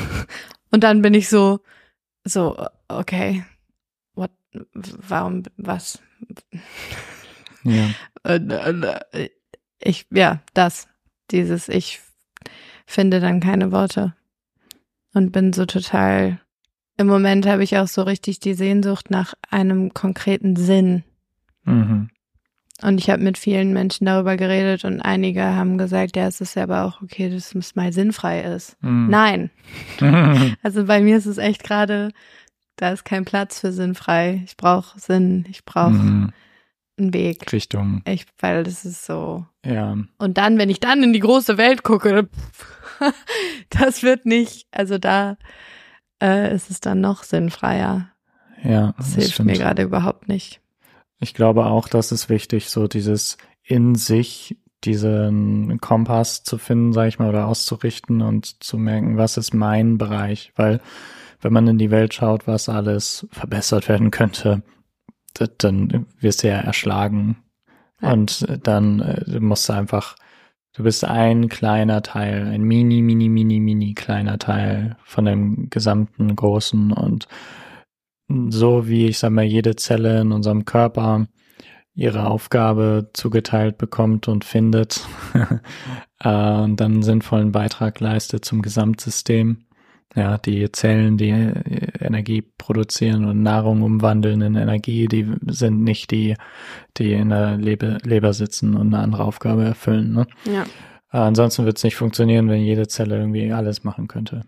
Und 0.70 0.82
dann 0.84 1.02
bin 1.02 1.12
ich 1.12 1.28
so, 1.28 1.60
so, 2.24 2.66
okay, 2.88 3.44
what, 4.14 4.30
warum, 4.72 5.42
was? 5.56 6.00
ja. 7.62 7.90
Ich, 9.80 10.06
ja, 10.10 10.40
das, 10.54 10.88
dieses, 11.30 11.68
ich 11.68 12.00
finde 12.86 13.20
dann 13.20 13.40
keine 13.40 13.70
Worte 13.70 14.14
und 15.12 15.32
bin 15.32 15.52
so 15.52 15.66
total, 15.66 16.40
im 16.96 17.06
Moment 17.06 17.46
habe 17.46 17.62
ich 17.64 17.76
auch 17.78 17.88
so 17.88 18.02
richtig 18.02 18.40
die 18.40 18.54
Sehnsucht 18.54 19.10
nach 19.10 19.34
einem 19.50 19.92
konkreten 19.94 20.56
Sinn. 20.56 21.04
Mhm. 21.64 22.10
Und 22.82 22.98
ich 22.98 23.10
habe 23.10 23.22
mit 23.22 23.38
vielen 23.38 23.72
Menschen 23.72 24.06
darüber 24.06 24.36
geredet 24.36 24.84
und 24.84 25.00
einige 25.00 25.42
haben 25.44 25.78
gesagt, 25.78 26.16
ja, 26.16 26.26
es 26.26 26.40
ist 26.40 26.56
ja 26.56 26.64
aber 26.64 26.82
auch 26.84 27.00
okay, 27.00 27.30
dass 27.30 27.54
es 27.54 27.74
mal 27.76 27.92
sinnfrei 27.92 28.42
ist. 28.42 28.76
Mhm. 28.82 29.08
Nein, 29.08 29.50
Also 30.62 30.84
bei 30.86 31.00
mir 31.00 31.16
ist 31.16 31.26
es 31.26 31.38
echt 31.38 31.62
gerade, 31.62 32.10
da 32.76 32.90
ist 32.90 33.04
kein 33.04 33.24
Platz 33.24 33.60
für 33.60 33.72
sinnfrei. 33.72 34.42
Ich 34.44 34.56
brauche 34.56 34.98
Sinn, 34.98 35.46
ich 35.48 35.64
brauche 35.64 35.90
Mhm. 35.92 36.32
einen 36.98 37.14
Weg. 37.14 37.52
Richtung, 37.52 38.02
Ich, 38.06 38.26
weil 38.40 38.64
das 38.64 38.84
ist 38.84 39.06
so. 39.06 39.46
ja. 39.64 39.96
Und 40.18 40.36
dann, 40.38 40.58
wenn 40.58 40.68
ich 40.70 40.80
dann 40.80 41.02
in 41.04 41.12
die 41.12 41.20
große 41.20 41.56
Welt 41.58 41.84
gucke, 41.84 42.28
das 43.70 44.02
wird 44.02 44.26
nicht, 44.26 44.66
also 44.72 44.98
da 44.98 45.36
äh, 46.22 46.54
ist 46.54 46.70
es 46.70 46.80
dann 46.80 47.00
noch 47.00 47.24
sinnfreier. 47.24 48.08
Ja, 48.62 48.94
Das, 48.96 49.06
das 49.08 49.14
hilft 49.16 49.32
stimmt. 49.34 49.50
mir 49.50 49.58
gerade 49.58 49.82
überhaupt 49.82 50.28
nicht. 50.28 50.60
Ich 51.18 51.34
glaube 51.34 51.66
auch, 51.66 51.88
das 51.88 52.12
ist 52.12 52.28
wichtig, 52.28 52.70
so 52.70 52.86
dieses 52.88 53.36
in 53.64 53.94
sich 53.94 54.56
diesen 54.84 55.80
Kompass 55.80 56.42
zu 56.42 56.58
finden, 56.58 56.92
sag 56.92 57.06
ich 57.08 57.18
mal, 57.18 57.28
oder 57.28 57.46
auszurichten 57.46 58.20
und 58.22 58.62
zu 58.64 58.78
merken, 58.78 59.16
was 59.16 59.36
ist 59.36 59.54
mein 59.54 59.98
Bereich, 59.98 60.52
weil 60.56 60.80
wenn 61.40 61.52
man 61.52 61.66
in 61.68 61.78
die 61.78 61.90
Welt 61.92 62.14
schaut, 62.14 62.46
was 62.46 62.68
alles 62.68 63.26
verbessert 63.30 63.88
werden 63.88 64.10
könnte, 64.10 64.62
dann 65.58 66.06
wirst 66.20 66.42
du 66.42 66.48
ja 66.48 66.56
erschlagen 66.56 67.36
Ja. 68.00 68.12
und 68.12 68.44
dann 68.66 69.00
äh, 69.00 69.40
musst 69.40 69.68
du 69.68 69.72
einfach, 69.72 70.16
du 70.74 70.82
bist 70.82 71.04
ein 71.04 71.48
kleiner 71.48 72.02
Teil, 72.02 72.46
ein 72.46 72.62
mini, 72.62 73.02
mini, 73.02 73.28
mini, 73.28 73.60
mini 73.60 73.94
kleiner 73.94 74.38
Teil 74.38 74.96
von 75.04 75.24
dem 75.24 75.70
gesamten 75.70 76.34
Großen 76.34 76.92
und 76.92 77.28
so 78.48 78.88
wie 78.88 79.06
ich 79.08 79.18
sag 79.18 79.30
mal 79.30 79.44
jede 79.44 79.76
Zelle 79.76 80.20
in 80.20 80.32
unserem 80.32 80.64
Körper 80.64 81.26
ihre 81.94 82.26
Aufgabe 82.26 83.10
zugeteilt 83.12 83.76
bekommt 83.78 84.28
und 84.28 84.44
findet 84.44 85.06
äh, 86.20 86.28
und 86.28 86.76
dann 86.76 86.92
einen 86.92 87.02
sinnvollen 87.02 87.52
Beitrag 87.52 88.00
leistet 88.00 88.44
zum 88.44 88.62
Gesamtsystem. 88.62 89.64
Ja, 90.14 90.38
die 90.38 90.70
Zellen, 90.72 91.16
die 91.18 91.30
äh, 91.30 91.91
Energie 92.12 92.42
produzieren 92.58 93.24
und 93.24 93.42
Nahrung 93.42 93.82
umwandeln 93.82 94.42
in 94.42 94.54
Energie, 94.54 95.06
die 95.06 95.26
sind 95.46 95.82
nicht 95.82 96.10
die, 96.10 96.36
die 96.96 97.12
in 97.12 97.30
der 97.30 97.56
Leber, 97.56 97.98
Leber 98.04 98.32
sitzen 98.32 98.76
und 98.76 98.94
eine 98.94 99.02
andere 99.02 99.24
Aufgabe 99.24 99.64
erfüllen. 99.64 100.12
Ne? 100.12 100.26
Ja. 100.44 100.62
Äh, 101.12 101.18
ansonsten 101.18 101.64
wird 101.64 101.78
es 101.78 101.84
nicht 101.84 101.96
funktionieren, 101.96 102.48
wenn 102.48 102.62
jede 102.62 102.88
Zelle 102.88 103.18
irgendwie 103.18 103.52
alles 103.52 103.84
machen 103.84 104.08
könnte. 104.08 104.42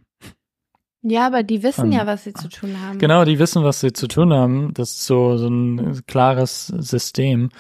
Ja, 1.07 1.27
aber 1.27 1.43
die 1.43 1.63
wissen 1.63 1.87
Ähm, 1.87 1.93
ja, 1.93 2.07
was 2.07 2.25
sie 2.25 2.33
zu 2.33 2.49
tun 2.49 2.81
haben. 2.81 2.99
Genau, 2.99 3.27
die 3.27 3.39
wissen, 3.39 3.63
was 3.63 3.81
sie 3.81 3.93
zu 3.93 4.09
tun 4.09 4.33
haben. 4.33 4.73
Das 4.73 4.91
ist 4.91 5.05
so, 5.05 5.37
so 5.37 5.49
ein 5.49 6.01
klares 6.07 6.69
System. 6.69 7.51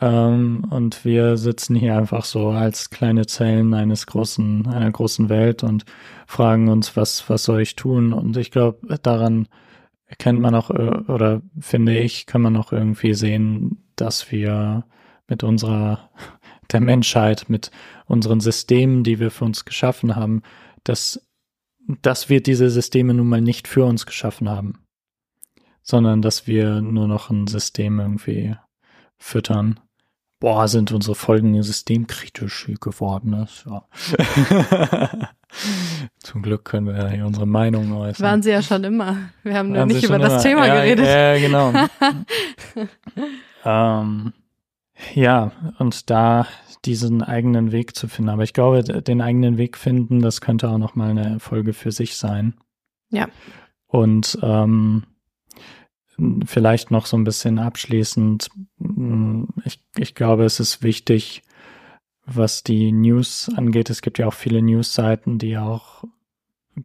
Ähm, 0.00 0.66
und 0.70 1.04
wir 1.04 1.36
sitzen 1.36 1.76
hier 1.76 1.96
einfach 1.96 2.24
so 2.24 2.48
als 2.48 2.90
kleine 2.90 3.26
Zellen 3.26 3.74
eines 3.74 4.06
großen, 4.06 4.66
einer 4.66 4.90
großen 4.90 5.28
Welt 5.28 5.62
und 5.62 5.84
fragen 6.26 6.68
uns, 6.68 6.96
was, 6.96 7.28
was 7.28 7.44
soll 7.44 7.60
ich 7.60 7.76
tun? 7.76 8.12
Und 8.12 8.36
ich 8.36 8.50
glaube, 8.50 8.98
daran 8.98 9.48
erkennt 10.06 10.40
man 10.40 10.54
auch, 10.54 10.70
äh, 10.70 11.02
oder 11.08 11.42
finde 11.60 11.98
ich, 11.98 12.26
kann 12.26 12.42
man 12.42 12.56
auch 12.56 12.72
irgendwie 12.72 13.14
sehen, 13.14 13.84
dass 13.96 14.32
wir 14.32 14.84
mit 15.28 15.44
unserer, 15.44 16.10
der 16.72 16.80
Menschheit, 16.80 17.46
mit 17.48 17.70
unseren 18.06 18.40
Systemen, 18.40 19.04
die 19.04 19.20
wir 19.20 19.30
für 19.30 19.44
uns 19.44 19.64
geschaffen 19.64 20.16
haben, 20.16 20.42
dass 20.84 21.26
dass 22.02 22.28
wir 22.28 22.42
diese 22.42 22.70
Systeme 22.70 23.14
nun 23.14 23.28
mal 23.28 23.40
nicht 23.40 23.68
für 23.68 23.84
uns 23.84 24.06
geschaffen 24.06 24.48
haben. 24.48 24.84
sondern 25.82 26.22
dass 26.22 26.46
wir 26.46 26.82
nur 26.82 27.08
noch 27.08 27.30
ein 27.30 27.46
System 27.46 27.98
irgendwie 27.98 28.54
füttern. 29.18 29.80
Boah, 30.40 30.68
sind 30.68 30.90
unsere 30.90 31.14
Folgen 31.14 31.62
systemkritisch 31.62 32.70
geworden. 32.80 33.32
Das, 33.32 33.66
ja. 33.68 35.28
Zum 36.18 36.40
Glück 36.40 36.64
können 36.64 36.86
wir 36.86 36.96
ja 36.96 37.08
hier 37.08 37.26
unsere 37.26 37.46
Meinung 37.46 37.92
äußern. 37.92 38.26
Waren 38.26 38.42
sie 38.42 38.50
ja 38.50 38.62
schon 38.62 38.82
immer. 38.84 39.16
Wir 39.42 39.58
haben 39.58 39.70
nur 39.70 39.84
nicht 39.84 40.02
über 40.02 40.18
das 40.18 40.32
immer. 40.32 40.42
Thema 40.42 40.66
ja, 40.66 40.74
geredet. 40.76 41.06
Ja, 41.06 41.38
genau. 41.38 41.72
ähm, 44.02 44.32
ja, 45.14 45.52
und 45.78 46.08
da 46.08 46.46
diesen 46.86 47.22
eigenen 47.22 47.70
Weg 47.72 47.94
zu 47.94 48.08
finden. 48.08 48.30
Aber 48.30 48.42
ich 48.42 48.54
glaube, 48.54 48.82
den 48.82 49.20
eigenen 49.20 49.58
Weg 49.58 49.76
finden, 49.76 50.22
das 50.22 50.40
könnte 50.40 50.70
auch 50.70 50.78
noch 50.78 50.94
mal 50.94 51.10
eine 51.10 51.38
Folge 51.38 51.74
für 51.74 51.92
sich 51.92 52.16
sein. 52.16 52.54
Ja. 53.10 53.28
Und 53.86 54.38
ähm, 54.42 55.04
vielleicht 56.44 56.90
noch 56.90 57.06
so 57.06 57.16
ein 57.16 57.24
bisschen 57.24 57.58
abschließend. 57.58 58.50
Ich, 59.64 59.80
ich 59.96 60.14
glaube, 60.14 60.44
es 60.44 60.60
ist 60.60 60.82
wichtig, 60.82 61.42
was 62.26 62.62
die 62.62 62.92
News 62.92 63.50
angeht. 63.56 63.90
Es 63.90 64.02
gibt 64.02 64.18
ja 64.18 64.26
auch 64.26 64.34
viele 64.34 64.62
News-Seiten, 64.62 65.38
die 65.38 65.58
auch 65.58 66.04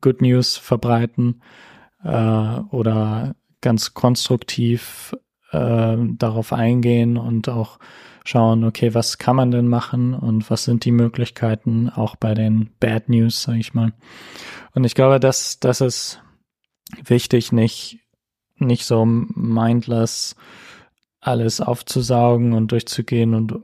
Good 0.02 0.22
News 0.22 0.58
verbreiten 0.58 1.42
äh, 2.04 2.60
oder 2.72 3.36
ganz 3.62 3.94
konstruktiv 3.94 5.16
äh, 5.52 5.98
darauf 5.98 6.54
eingehen 6.54 7.18
und 7.18 7.50
auch 7.50 7.80
schauen, 8.24 8.64
okay, 8.64 8.94
was 8.94 9.18
kann 9.18 9.36
man 9.36 9.52
denn 9.52 9.68
machen 9.68 10.14
und 10.14 10.50
was 10.50 10.64
sind 10.64 10.84
die 10.86 10.92
Möglichkeiten, 10.92 11.90
auch 11.90 12.16
bei 12.16 12.34
den 12.34 12.72
Bad 12.80 13.10
News, 13.10 13.44
sage 13.44 13.60
ich 13.60 13.74
mal. 13.74 13.94
Und 14.74 14.84
ich 14.84 14.96
glaube, 14.96 15.20
dass 15.20 15.60
das 15.60 15.82
ist 15.82 16.22
wichtig, 17.04 17.52
nicht, 17.52 18.00
nicht 18.58 18.86
so 18.86 19.06
mindless 19.06 20.36
alles 21.20 21.60
aufzusaugen 21.60 22.54
und 22.54 22.72
durchzugehen 22.72 23.34
und 23.34 23.56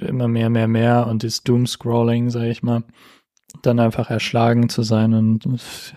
immer 0.00 0.28
mehr, 0.28 0.50
mehr, 0.50 0.68
mehr 0.68 1.06
und 1.08 1.24
das 1.24 1.42
Doom-Scrolling, 1.42 2.30
sage 2.30 2.50
ich 2.50 2.62
mal, 2.62 2.84
dann 3.62 3.80
einfach 3.80 4.10
erschlagen 4.10 4.68
zu 4.68 4.82
sein 4.82 5.14
und 5.14 5.44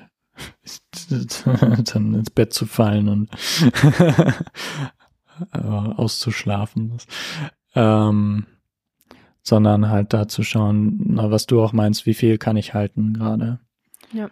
dann 1.93 2.15
ins 2.15 2.29
Bett 2.31 2.53
zu 2.53 2.65
fallen 2.65 3.07
und 3.07 3.29
auszuschlafen. 5.51 6.97
Ähm, 7.75 8.45
sondern 9.43 9.89
halt 9.89 10.13
da 10.13 10.27
zu 10.27 10.43
schauen, 10.43 10.99
na, 11.05 11.29
was 11.29 11.45
du 11.45 11.61
auch 11.61 11.73
meinst, 11.73 12.05
wie 12.05 12.13
viel 12.13 12.37
kann 12.37 12.55
ich 12.55 12.73
halten 12.73 13.13
gerade. 13.13 13.59
Ja. 14.13 14.29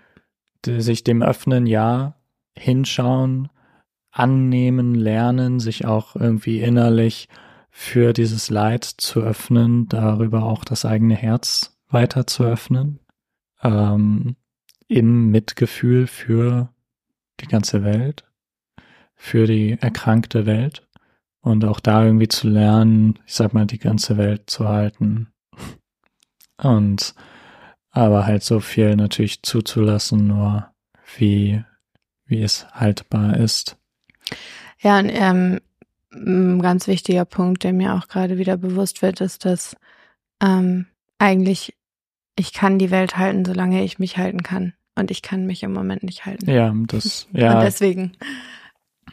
Sich 0.66 1.04
dem 1.04 1.22
öffnen, 1.22 1.68
ja, 1.68 2.16
hinschauen, 2.58 3.50
annehmen, 4.12 4.96
lernen, 4.96 5.60
sich 5.60 5.86
auch 5.86 6.16
irgendwie 6.16 6.60
innerlich 6.62 7.30
für 7.70 8.14
dieses 8.14 8.50
Leid 8.50 8.84
zu 8.84 9.22
öffnen, 9.22 9.88
darüber 9.88 10.44
auch 10.44 10.66
das 10.66 10.86
eigene 10.86 11.16
Herz 11.16 11.78
weiter 11.88 12.28
zu 12.28 12.44
öffnen, 12.44 13.00
ähm, 13.64 14.36
im 14.88 15.32
Mitgefühl 15.32 16.08
für 16.08 16.74
die 17.40 17.48
ganze 17.48 17.84
Welt, 17.84 18.26
für 19.16 19.48
die 19.48 19.78
erkrankte 19.80 20.46
Welt 20.46 20.88
und 21.40 21.64
auch 21.66 21.80
da 21.80 22.06
irgendwie 22.06 22.28
zu 22.28 22.50
lernen, 22.50 23.18
ich 23.26 23.34
sag 23.34 23.54
mal, 23.54 23.66
die 23.66 23.80
ganze 23.80 24.18
Welt 24.18 24.50
zu 24.50 24.68
halten 24.68 25.32
und 26.58 27.16
aber 27.90 28.26
halt 28.26 28.44
so 28.44 28.60
viel 28.60 28.96
natürlich 28.96 29.44
zuzulassen, 29.44 30.28
nur 30.28 30.68
wie, 31.18 31.64
wie 32.26 32.42
es 32.42 32.68
haltbar 32.74 33.38
ist. 33.38 33.78
Ja, 34.80 35.00
und 35.00 35.10
ähm, 35.10 35.60
ein 36.14 36.62
ganz 36.62 36.88
wichtiger 36.88 37.26
Punkt, 37.26 37.64
der 37.64 37.74
mir 37.74 37.96
auch 37.96 38.08
gerade 38.08 38.38
wieder 38.38 38.58
bewusst 38.58 39.02
wird, 39.02 39.22
ist, 39.22 39.46
dass 39.46 39.76
ähm, 40.42 40.88
eigentlich 41.20 41.76
ich 42.36 42.54
kann 42.54 42.80
die 42.80 42.92
Welt 42.92 43.18
halten, 43.18 43.46
solange 43.46 43.84
ich 43.84 44.00
mich 44.00 44.18
halten 44.18 44.44
kann. 44.44 44.74
Und 44.96 45.12
ich 45.12 45.22
kann 45.22 45.46
mich 45.46 45.64
im 45.64 45.74
Moment 45.74 46.04
nicht 46.04 46.26
halten. 46.26 46.50
Ja, 46.50 46.74
das, 46.88 47.28
ja. 47.34 47.56
Und 47.56 47.64
deswegen 47.64 48.12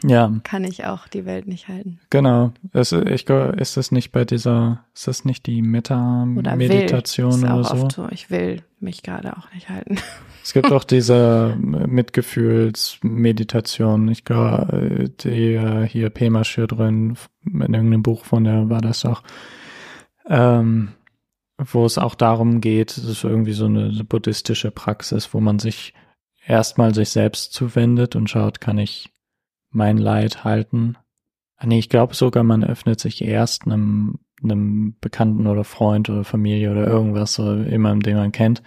ja. 0.03 0.33
kann 0.43 0.65
ich 0.65 0.85
auch 0.85 1.09
die 1.09 1.25
Welt 1.25 1.47
nicht 1.47 1.69
halten. 1.69 2.01
Genau. 2.11 2.53
Es, 2.73 2.93
ich, 2.93 3.29
ist 3.29 3.77
das 3.77 3.93
nicht 3.93 4.11
bei 4.11 4.25
dieser, 4.25 4.85
ist 4.95 5.07
das 5.07 5.25
nicht 5.25 5.47
die 5.47 5.63
Meta-Meditation 5.63 7.45
oder, 7.45 7.55
oder 7.55 7.65
so? 7.65 7.75
Oft 7.75 7.93
so? 7.93 8.09
Ich 8.11 8.31
will 8.31 8.63
mich 8.81 9.03
gerade 9.03 9.37
auch 9.37 9.53
nicht 9.53 9.69
halten. 9.69 9.99
Es 10.49 10.55
gibt 10.55 10.67
auch 10.73 10.85
diese 10.85 11.59
Mitgefühlsmeditation. 11.61 14.09
Ich 14.09 14.25
glaube, 14.25 15.11
die 15.21 15.53
äh, 15.53 15.87
hier 15.87 16.09
Pema 16.09 16.43
Schürdrin 16.43 17.19
in 17.45 17.61
irgendeinem 17.61 18.03
Buch 18.03 18.25
von 18.25 18.45
der 18.45 18.71
war 18.71 18.81
das 18.81 19.05
auch. 19.05 19.23
Ähm, 20.27 20.95
wo 21.59 21.85
es 21.85 21.99
auch 21.99 22.15
darum 22.15 22.63
geht, 22.63 22.97
es 22.97 23.05
ist 23.05 23.25
irgendwie 23.25 23.53
so 23.53 23.67
eine 23.67 23.93
buddhistische 24.05 24.71
Praxis, 24.71 25.35
wo 25.35 25.41
man 25.41 25.59
sich 25.59 25.93
erstmal 26.47 26.95
sich 26.95 27.11
selbst 27.11 27.53
zuwendet 27.53 28.17
und 28.17 28.31
schaut, 28.31 28.59
kann 28.59 28.79
ich 28.79 29.11
mein 29.69 29.99
Leid 29.99 30.45
halten? 30.45 30.97
Ah, 31.59 31.67
nee, 31.67 31.79
ich 31.79 31.91
glaube 31.91 32.15
sogar, 32.15 32.43
man 32.43 32.65
öffnet 32.65 33.01
sich 33.01 33.21
erst 33.21 33.67
einem, 33.67 34.19
einem 34.43 34.97
Bekannten 34.99 35.47
oder 35.47 35.65
Freund 35.65 36.09
oder 36.09 36.25
Familie 36.25 36.71
oder 36.71 36.87
irgendwas, 36.87 37.35
so 37.35 37.55
jemandem, 37.55 38.01
den 38.01 38.17
man 38.17 38.33
kennt, 38.33 38.63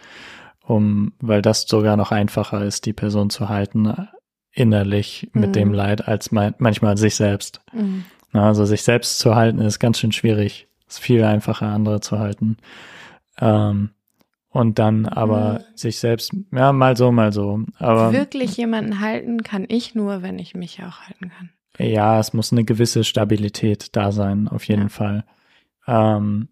um, 0.64 1.14
weil 1.20 1.42
das 1.42 1.64
sogar 1.64 1.98
noch 1.98 2.12
einfacher 2.12 2.64
ist, 2.64 2.86
die 2.86 2.94
Person 2.94 3.30
zu 3.30 3.50
halten, 3.50 3.94
innerlich 4.52 5.30
mit 5.34 5.50
mhm. 5.50 5.54
dem 5.54 5.74
Leid, 5.74 6.08
als 6.08 6.32
man, 6.32 6.54
manchmal 6.58 6.98
sich 6.98 7.16
selbst. 7.16 7.62
Mhm. 7.74 8.06
Also 8.34 8.66
sich 8.66 8.84
selbst 8.84 9.20
zu 9.20 9.36
halten 9.36 9.60
ist 9.60 9.80
ganz 9.80 10.00
schön 10.00 10.12
schwierig. 10.12 10.68
Ist 10.88 11.00
viel 11.00 11.24
einfacher, 11.24 11.68
andere 11.68 12.02
zu 12.02 12.20
halten. 12.20 12.58
Ähm, 13.40 13.92
und 14.50 14.80
dann 14.80 15.06
aber 15.06 15.54
mhm. 15.54 15.78
sich 15.78 16.00
selbst, 16.00 16.34
ja, 16.52 16.74
mal 16.74 16.98
so, 16.98 17.12
mal 17.12 17.32
so. 17.32 17.62
Aber 17.78 18.12
wirklich 18.12 18.58
jemanden 18.58 19.00
halten 19.00 19.44
kann 19.44 19.66
ich 19.68 19.96
nur, 19.96 20.22
wenn 20.22 20.40
ich 20.40 20.56
mich 20.56 20.84
auch 20.84 21.02
halten 21.02 21.30
kann. 21.30 21.50
Ja, 21.78 22.20
es 22.20 22.34
muss 22.34 22.52
eine 22.52 22.66
gewisse 22.66 23.06
Stabilität 23.06 23.96
da 23.96 24.12
sein, 24.12 24.50
auf 24.50 24.66
jeden 24.66 24.84
ja. 24.84 24.90
Fall. 24.90 25.24
Ähm, 25.88 26.50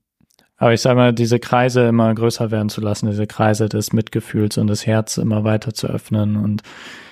aber 0.60 0.74
ich 0.74 0.82
sage 0.82 0.98
mal, 0.98 1.13
diese 1.13 1.39
Kreise 1.39 1.88
immer 1.88 2.13
größer 2.13 2.52
werden 2.52 2.67
zu 2.67 2.82
lassen, 2.82 3.10
diese 3.10 3.28
Kreise 3.28 3.69
des 3.69 3.93
Mitgefühls 3.93 4.58
und 4.58 4.67
das 4.67 4.86
Herz 4.86 5.17
immer 5.17 5.45
weiter 5.45 5.74
zu 5.74 5.88
öffnen 5.88 6.36
und 6.36 6.63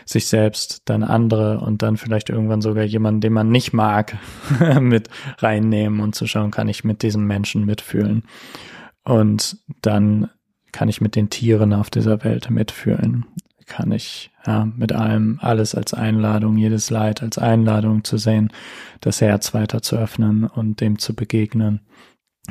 sich 0.05 0.27
selbst, 0.27 0.81
dann 0.85 1.03
andere 1.03 1.59
und 1.59 1.81
dann 1.81 1.95
vielleicht 1.95 2.29
irgendwann 2.29 2.61
sogar 2.61 2.83
jemanden, 2.83 3.21
den 3.21 3.33
man 3.33 3.49
nicht 3.49 3.71
mag, 3.73 4.17
mit 4.81 5.09
reinnehmen 5.39 6.01
und 6.01 6.13
zu 6.13 6.27
schauen, 6.27 6.51
kann 6.51 6.67
ich 6.67 6.83
mit 6.83 7.01
diesem 7.03 7.25
Menschen 7.25 7.65
mitfühlen. 7.65 8.23
Und 9.03 9.57
dann 9.81 10.29
kann 10.73 10.89
ich 10.89 10.99
mit 10.99 11.15
den 11.15 11.29
Tieren 11.29 11.73
auf 11.73 11.89
dieser 11.89 12.23
Welt 12.25 12.49
mitfühlen. 12.49 13.25
Kann 13.65 13.91
ich 13.91 14.31
ja, 14.45 14.65
mit 14.65 14.91
allem, 14.91 15.39
alles 15.41 15.73
als 15.73 15.93
Einladung, 15.93 16.57
jedes 16.57 16.89
Leid 16.89 17.21
als 17.21 17.37
Einladung 17.37 18.03
zu 18.03 18.17
sehen, 18.17 18.51
das 19.01 19.21
Herz 19.21 19.53
weiter 19.53 19.81
zu 19.81 19.97
öffnen 19.97 20.45
und 20.45 20.79
dem 20.81 20.99
zu 20.99 21.15
begegnen. 21.15 21.81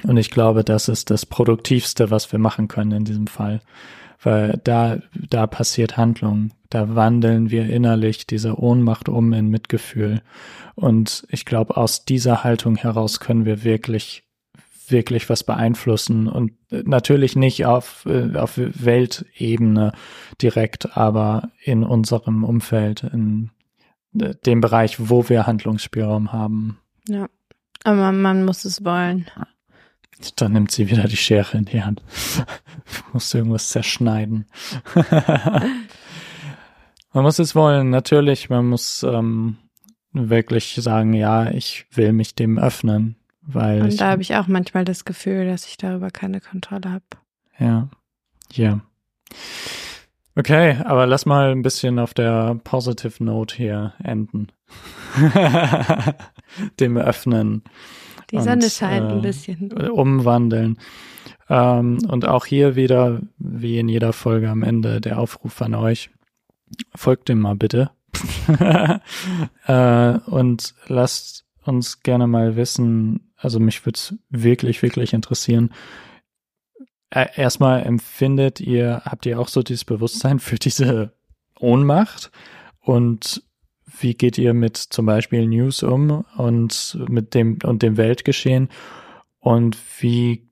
Und 0.02 0.16
ich 0.16 0.30
glaube, 0.30 0.64
das 0.64 0.88
ist 0.88 1.10
das 1.10 1.26
Produktivste, 1.26 2.10
was 2.10 2.30
wir 2.32 2.38
machen 2.38 2.68
können 2.68 2.92
in 2.92 3.04
diesem 3.04 3.26
Fall. 3.26 3.60
Weil 4.22 4.60
da, 4.64 4.98
da 5.14 5.46
passiert 5.46 5.96
Handlung. 5.96 6.50
Da 6.70 6.94
wandeln 6.94 7.50
wir 7.50 7.68
innerlich 7.68 8.26
diese 8.26 8.58
Ohnmacht 8.58 9.08
um 9.08 9.32
in 9.32 9.48
Mitgefühl. 9.48 10.22
Und 10.74 11.26
ich 11.30 11.44
glaube, 11.44 11.76
aus 11.76 12.04
dieser 12.04 12.44
Haltung 12.44 12.76
heraus 12.76 13.20
können 13.20 13.44
wir 13.44 13.64
wirklich 13.64 14.26
wirklich 14.88 15.28
was 15.28 15.44
beeinflussen 15.44 16.28
und 16.28 16.52
natürlich 16.70 17.36
nicht 17.36 17.66
auf, 17.66 18.06
äh, 18.06 18.36
auf 18.36 18.56
Weltebene 18.56 19.92
direkt, 20.40 20.96
aber 20.96 21.50
in 21.62 21.82
unserem 21.82 22.44
Umfeld, 22.44 23.02
in 23.02 23.50
dem 24.12 24.60
Bereich, 24.60 25.10
wo 25.10 25.28
wir 25.28 25.46
Handlungsspielraum 25.46 26.32
haben. 26.32 26.78
Ja, 27.08 27.26
aber 27.84 28.12
man 28.12 28.44
muss 28.44 28.64
es 28.64 28.84
wollen. 28.84 29.26
Dann 30.36 30.52
nimmt 30.52 30.70
sie 30.70 30.88
wieder 30.90 31.04
die 31.04 31.16
Schere 31.16 31.58
in 31.58 31.66
die 31.66 31.82
Hand. 31.82 32.02
muss 33.12 33.32
irgendwas 33.34 33.68
zerschneiden. 33.68 34.46
man 37.12 37.22
muss 37.22 37.38
es 37.38 37.54
wollen, 37.54 37.90
natürlich. 37.90 38.48
Man 38.48 38.66
muss 38.66 39.02
ähm, 39.02 39.58
wirklich 40.12 40.74
sagen, 40.80 41.12
ja, 41.12 41.50
ich 41.50 41.86
will 41.92 42.12
mich 42.12 42.34
dem 42.34 42.58
öffnen. 42.58 43.16
Weil 43.42 43.82
Und 43.82 44.00
da 44.00 44.10
habe 44.10 44.22
ich 44.22 44.34
auch 44.34 44.48
manchmal 44.48 44.84
das 44.84 45.04
Gefühl, 45.04 45.46
dass 45.46 45.66
ich 45.66 45.76
darüber 45.76 46.10
keine 46.10 46.40
Kontrolle 46.40 46.90
habe. 46.90 47.04
Ja. 47.58 47.88
Ja. 48.52 48.80
Okay, 50.34 50.78
aber 50.84 51.06
lass 51.06 51.26
mal 51.26 51.52
ein 51.52 51.62
bisschen 51.62 51.98
auf 51.98 52.12
der 52.12 52.58
Positive 52.64 53.24
Note 53.24 53.56
hier 53.56 53.94
enden. 54.02 54.48
Dem 56.80 56.96
Öffnen. 56.98 57.62
Die 58.30 58.40
Sonne 58.40 58.64
und, 58.64 58.72
scheint 58.72 59.10
äh, 59.10 59.14
ein 59.14 59.22
bisschen. 59.22 59.72
Umwandeln. 59.72 60.78
Ähm, 61.48 61.98
und 62.08 62.26
auch 62.26 62.46
hier 62.46 62.76
wieder, 62.76 63.20
wie 63.38 63.78
in 63.78 63.88
jeder 63.88 64.12
Folge 64.12 64.50
am 64.50 64.62
Ende, 64.62 65.00
der 65.00 65.18
Aufruf 65.18 65.60
an 65.62 65.74
euch. 65.74 66.10
Folgt 66.94 67.28
dem 67.28 67.40
mal 67.40 67.54
bitte. 67.54 67.90
äh, 69.66 70.18
und 70.26 70.74
lasst 70.86 71.44
uns 71.62 72.02
gerne 72.02 72.26
mal 72.26 72.56
wissen, 72.56 73.32
also 73.36 73.60
mich 73.60 73.84
würde 73.84 73.96
es 73.96 74.14
wirklich, 74.30 74.82
wirklich 74.82 75.12
interessieren. 75.12 75.72
Äh, 77.10 77.26
erstmal 77.36 77.84
empfindet 77.84 78.60
ihr, 78.60 79.02
habt 79.04 79.26
ihr 79.26 79.38
auch 79.38 79.48
so 79.48 79.62
dieses 79.62 79.84
Bewusstsein 79.84 80.38
für 80.40 80.56
diese 80.56 81.12
Ohnmacht? 81.58 82.30
Und 82.80 83.42
wie 84.00 84.14
geht 84.14 84.38
ihr 84.38 84.54
mit 84.54 84.76
zum 84.76 85.06
Beispiel 85.06 85.46
News 85.46 85.82
um 85.82 86.24
und 86.36 86.98
mit 87.08 87.34
dem 87.34 87.58
und 87.64 87.82
dem 87.82 87.96
Weltgeschehen? 87.96 88.68
Und 89.38 89.78
wie, 90.00 90.48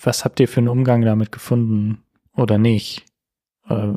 was 0.00 0.24
habt 0.24 0.40
ihr 0.40 0.48
für 0.48 0.60
einen 0.60 0.68
Umgang 0.68 1.02
damit 1.02 1.32
gefunden 1.32 2.02
oder 2.34 2.58
nicht? 2.58 3.04
Äh, 3.68 3.92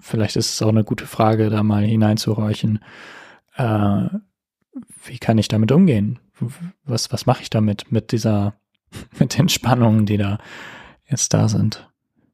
vielleicht 0.00 0.36
ist 0.36 0.50
es 0.50 0.62
auch 0.62 0.68
eine 0.68 0.84
gute 0.84 1.06
Frage, 1.06 1.48
da 1.50 1.62
mal 1.62 1.84
hineinzuhorchen. 1.84 2.80
Äh, 3.56 4.08
wie 5.04 5.18
kann 5.18 5.38
ich 5.38 5.48
damit 5.48 5.72
umgehen? 5.72 6.18
Was, 6.84 7.12
was 7.12 7.26
mache 7.26 7.42
ich 7.42 7.50
damit, 7.50 7.90
mit 7.90 8.12
dieser, 8.12 8.54
mit 9.18 9.38
den 9.38 9.48
Spannungen, 9.48 10.06
die 10.06 10.16
da 10.16 10.38
jetzt 11.08 11.32
da 11.32 11.48
sind? 11.48 11.90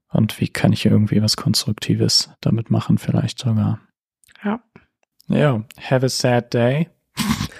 Und 0.08 0.40
wie 0.40 0.48
kann 0.48 0.72
ich 0.72 0.84
irgendwie 0.84 1.22
was 1.22 1.36
Konstruktives 1.36 2.30
damit 2.40 2.70
machen, 2.70 2.98
vielleicht 2.98 3.38
sogar? 3.38 3.80
Ja. 4.44 4.62
Ja, 5.32 5.62
have 5.90 6.04
a 6.04 6.08
sad 6.08 6.52
day. 6.52 6.88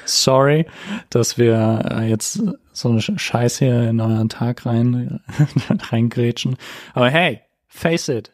Sorry, 0.04 0.66
dass 1.10 1.38
wir 1.38 1.82
äh, 1.90 2.08
jetzt 2.08 2.42
so 2.72 2.88
eine 2.90 3.00
Scheiß 3.00 3.58
hier 3.58 3.88
in 3.88 4.00
euren 4.00 4.28
Tag 4.28 4.66
rein, 4.66 5.20
reingrätschen. 5.90 6.56
Aber 6.94 7.08
hey, 7.10 7.40
face 7.68 8.08
it. 8.08 8.32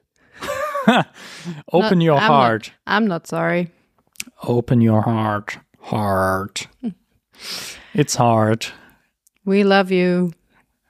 Open 1.67 1.99
No, 1.99 2.05
your 2.15 2.19
I'm 2.19 2.29
heart. 2.29 2.73
Not, 2.87 2.95
I'm 2.97 3.07
not 3.07 3.27
sorry. 3.27 3.71
Open 4.43 4.81
your 4.81 5.05
heart. 5.05 5.59
Heart. 5.91 6.69
It's 7.95 8.19
hard. 8.19 8.73
We 9.45 9.63
love 9.63 9.91
you. 9.93 10.31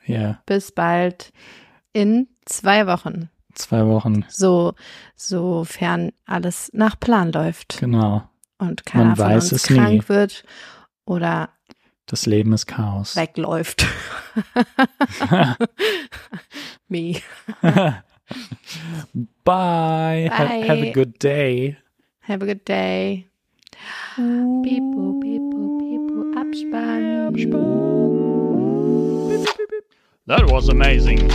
Ja, 0.06 0.38
Bis 0.46 0.70
bald. 0.72 1.32
In 1.92 2.28
zwei 2.46 2.86
Wochen. 2.86 3.28
zwei 3.54 3.84
Wochen. 3.86 4.24
So, 4.28 4.74
sofern 5.16 6.12
alles 6.26 6.70
nach 6.72 6.98
Plan 7.00 7.32
läuft 7.32 7.78
Genau. 7.80 8.22
Und 8.58 8.84
keiner 8.86 9.04
Man 9.06 9.16
von 9.16 9.26
weiß 9.26 9.52
uns 9.52 9.64
es 9.64 9.70
nie. 9.70 9.76
krank 9.76 10.08
wird 10.08 10.44
oder 11.04 11.50
Das 12.06 12.26
Leben 12.26 12.52
ist 12.52 12.66
Chaos. 12.66 13.16
wegläuft. 13.16 13.86
Me. 16.88 17.20
Bye. 19.44 20.28
Ha 20.30 20.36
have 20.36 20.72
a 20.72 20.76
Bye. 20.84 20.92
good 20.92 21.18
day. 21.18 21.76
Have 22.22 22.42
a 22.42 22.46
good 22.46 22.64
day. 22.66 23.26
Pipo, 24.16 25.20
pipo, 25.20 25.78
pipo, 25.78 26.34
Abspann. 26.38 27.32
That 30.26 30.50
was 30.50 30.68
amazing. 30.68 31.28